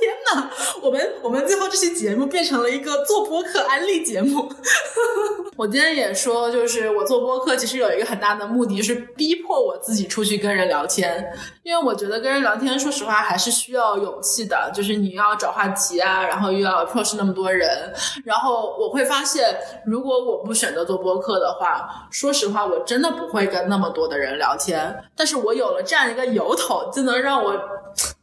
[0.00, 0.50] 天 哪，
[0.82, 4.48] 我们我们最后这期节目变成了一个做播客安利节目。
[5.56, 11.24] 我今天也说，就是我做播客其实有一个很大的目的，就是逼迫我自己出去跟人聊天，
[11.62, 17.92] 因为我觉得跟人聊天，说实话还是需要勇气的，就是你要找话题啊，然后又要 approach 那么多人，
[18.24, 19.56] 然后我会发现，
[19.86, 25.04] 如果我不选择做播客的话，说实话，我真的不会跟那么多的人聊天。
[25.14, 27.56] 但是我有了这样一个由头，就能让我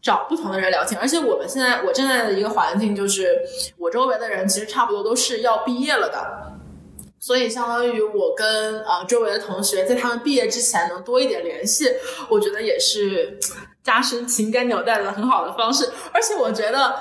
[0.01, 0.99] 找不同的人聊天。
[0.99, 3.39] 而且我们现在我现在的一个环境，就是
[3.77, 6.51] 我周围的人其实差不多都是要毕业了的。
[7.23, 11.87] 所以，相当于我跟啊周围的同学，在他们毕业之前能多一点联系，
[12.29, 13.37] 我觉得也是
[13.83, 16.93] 加深情感纽带的很好的方式，而且我觉得，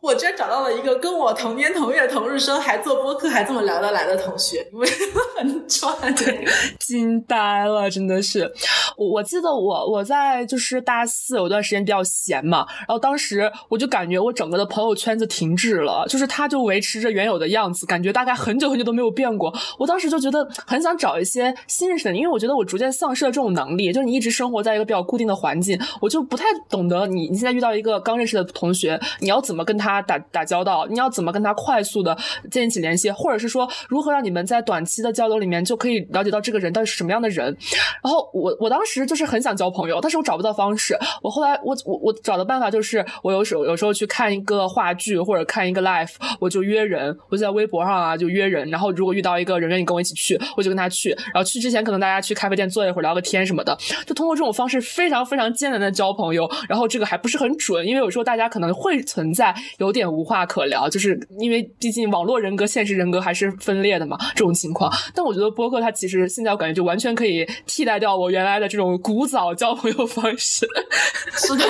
[0.00, 4.88] 我居然找到了一个跟我同年同月同日生，还做播客还这么聊得来的同学，因为
[5.36, 5.94] 很赚，
[6.80, 8.50] 惊呆了，真的是。
[8.96, 19.52] 我我记得我我在就是大四有段时间比较闲嘛，然后当时我就感觉我整个的朋友圈子停滞了，就是它就维持着原有的样子，感觉大概很久很久都没有变过。
[19.78, 25.78] 我当时就觉得很想找一些新认识的人，因为我觉得我逐渐丧失了这种能力，就是你一直生活在一个比较固定的环境。
[26.00, 30.86] 我我就不太懂得你，你现在遇到一个刚认识的同学，你要怎么跟他打打交道？
[30.88, 32.16] 你要怎么跟他快速的
[32.48, 33.10] 建立起联系？
[33.10, 37.56] 或者是说，如何让你们在短期的交流里面就可以了解到这个人到底是什么样的人？
[38.04, 40.96] 然后我我当时就是很想交朋友，但是我找不到方式。
[41.22, 48.70] 我后来我我我找的办法就是，我有时候有时候去看一个话剧或者看一个 live，我就约人，我就在微博上啊就约人。
[48.70, 51.10] 然后如果遇到一个人愿意跟我一起去，我就跟他去。
[51.34, 53.76] 然后去之前可能大家去咖啡店坐一会儿聊个天什么的，
[54.06, 55.95] 就通过这种方式非常非常艰难的。
[55.96, 64.92] 交朋友，然后这个还不是很准，因为有时候大家可能会存在有点无话可聊，就是因为毕竟网络人格、现实人格还是分裂的嘛，这种情况。
[65.14, 70.66] 但我觉得播客它其实现在我感觉就完全可以替代掉我原来的这种古早交朋友方式。
[71.32, 71.64] 是的，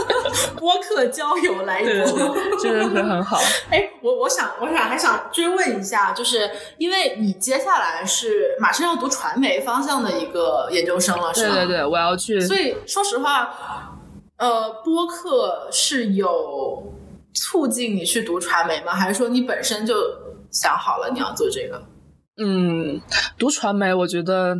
[0.58, 2.04] 播客交友来对，
[2.62, 3.38] 真的是很好。
[3.70, 11.54] 哎，我我想我想还想追问一下，就是因为你接下来是马上要读传媒方向的一个研究生了，是吗？
[11.54, 12.40] 对对对，我要去。
[12.40, 13.50] 所以说实话。
[14.40, 16.92] 呃，播客是有
[17.34, 18.92] 促进你去读传媒吗？
[18.92, 19.94] 还是说你本身就
[20.50, 21.82] 想好了你要做这个？
[22.42, 23.00] 嗯，
[23.38, 24.56] 读传媒，我觉得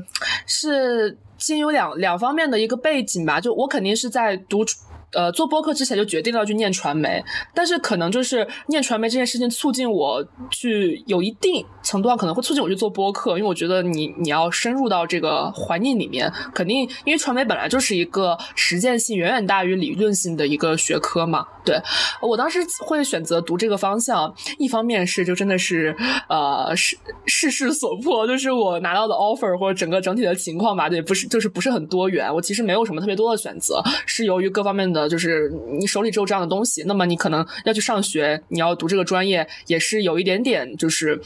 [0.46, 3.40] 是先有两两方面的一个背景吧。
[3.40, 4.64] 就我肯定是在读。
[5.12, 21.44] 呃，做播客之前就决定了去念传媒，但是可能就是念传媒这件事情促进我去有一定程度上可能会促进我去做播客，因为我觉得你你要深入到这个环境里面，肯定因为传媒本来就是一个实践性远远大于理论性的一个学科嘛。
[21.62, 21.78] 对
[22.22, 25.94] 我当时会选择读这个方向，一方面是就真的是
[26.28, 26.96] 呃是
[27.26, 34.99] 世事所迫，就是我拿到的 offer 或者整个整体的情况吧，对，不是就是不是很多元，我其实没有什么特别多的选择，是由于各方面的。
[35.00, 41.20] 呃，就是你手里只有这样的东西，那么你可能要去上学，你要读这个专业，也是有一点点就是。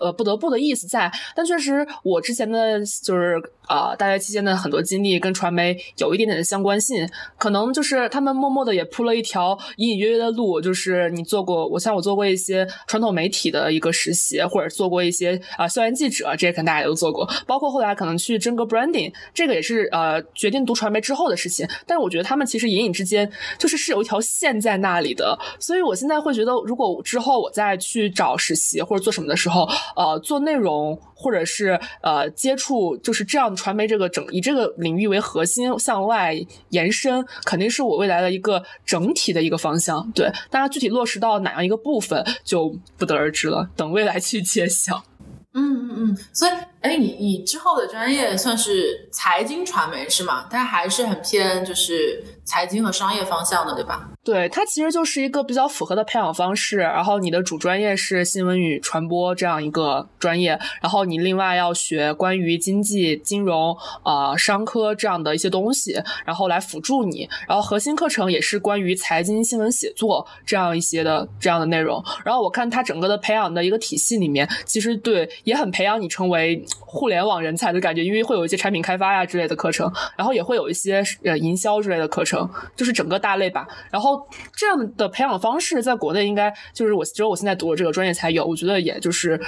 [0.00, 3.40] 呃，不得不的意思在，但确实我之前的就是
[3.70, 7.08] 啊，大学期间的很多经历跟传媒有一点点的相关性，
[7.38, 29.60] 可能就是他们默默的也铺了一条隐隐约约的路，就是你做过，我像我做过一些传统媒体的一个实习，或者做过一些啊校园记者，这些可能大家都做过，包括后来可能去真格 branding，这个也是呃决定读传媒之后的事情，但是我觉得他们其实隐隐之间就是是有一条线在那里的，所以我现在会觉得，如果之后我再去找实习或者做什么的时候。
[29.94, 36.34] 呃，做内容或者是呃接触，就是这样传媒这个整以这个领域为核心向外
[36.70, 40.10] 延伸，肯定是我未来的一个整体的一个方向。
[40.12, 45.04] 对，当然具体落实到哪样一个部分就不得而知了，等未来去揭晓。
[45.52, 50.46] 嗯嗯嗯，所以哎，你你之后的专业算是财经传媒是吗？
[50.50, 54.08] 但还是很偏就是财经和商业方向的，对吧？
[54.24, 56.78] 对，它其实就是一个比较符合的培养方式。
[56.78, 67.28] 然后你的主专业是新闻与传播这样一个专业，然后你另外要学关于经济、金融、啊商科这样的一些东西，然后来辅助你。
[67.46, 72.02] 然后核心课程也是关于财经新闻写作这样一些的这样的内容。
[72.24, 83.66] 然后我看它整个的培养的一个体系里面，其实对也很培养你成为互联网人才的感觉，因为会有一些产品开发呀之类的课程，然后也会有一些呃营销之类的课程，就是整个大类吧。
[83.90, 88.44] 然后这样的培养方式，在国内应该就是我只有我现在读的这个专业才有。
[88.44, 89.40] 我觉得也就是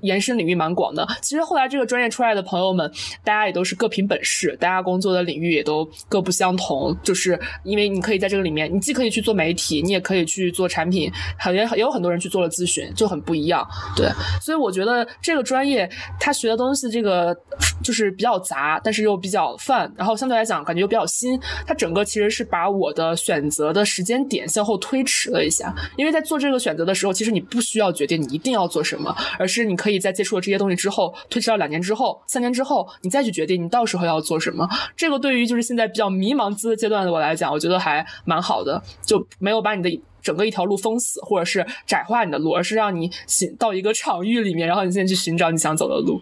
[0.00, 1.06] 延伸领域蛮广的。
[1.20, 2.90] 其实后来这个专业出来的朋友们，
[3.22, 6.96] 大家也都是各凭本事，大家工作的领域也都各不相同。
[7.02, 11.10] 就是因为你可以在这个里面，你既可以去做媒体，你也可以去做产品，
[11.52, 13.66] 也也有很多人去做了咨询，就很不一样。
[13.96, 14.08] 对，
[14.40, 15.88] 所以我觉得这个专业
[16.18, 17.34] 它学的东西，这个
[17.82, 21.40] 就是比较杂，但是又比较泛，然后相对来讲感觉又比较新。
[21.66, 24.22] 它整个其实是把我的选择的时间。
[24.24, 34.66] 点向后推迟了一下，因为在做这个选择的时候，其实你不需要决定你一定要做什么，而是你可以在接触了这些东西之后，推迟到两年之后、三年之后，你再去决定你到时候要做什么。
[34.96, 46.20] 这个对于就是现在比较迷茫资阶段的我来讲，我觉得还蛮好的，就没有把你的整个一条路封死，或者是窄化你的路，而是让你寻到一个场域里面，然后你现在去寻找你想走的路。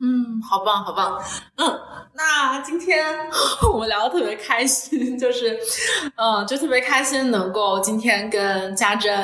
[0.00, 1.22] 嗯，好棒，好棒。
[1.56, 1.80] 嗯，
[2.14, 3.06] 那今天
[3.72, 5.56] 我们聊的特别开心，就是，
[6.16, 9.14] 嗯，就特别开心能够今天跟家珍，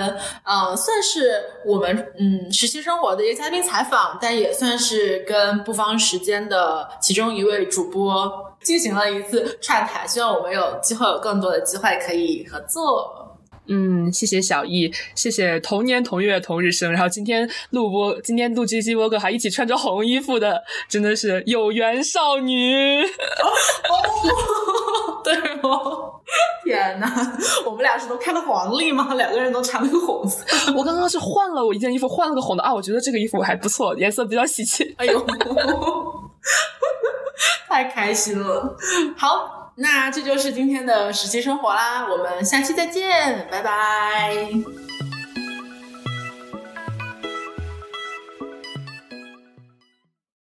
[0.44, 8.30] 嗯，算是我们嗯实习生活的一个嘉宾采访，但也算是跟不方时间的其中一位主播。
[8.62, 13.29] 进行了一次串台，希望我们有机会有更多的机会可以合作。
[13.72, 23.04] 嗯，谢谢小易，谢谢同年同月同日生，然后今天录播，今天录这期播客还一起穿着红衣服的，真的是有缘少女。
[25.22, 26.20] 对哦，
[26.64, 29.14] 天哪，我们俩是都开了黄历吗？
[29.14, 30.44] 两个人都穿了个红色。
[30.74, 34.94] 我刚刚是换了我一件衣服，换了个红的啊，我觉得这个衣服还不错，颜色比较喜气。
[34.98, 35.24] 哎呦，
[37.68, 38.76] 太开心了。
[39.76, 44.34] 那这就是今天的实习生活啦，我们下期再见，拜拜。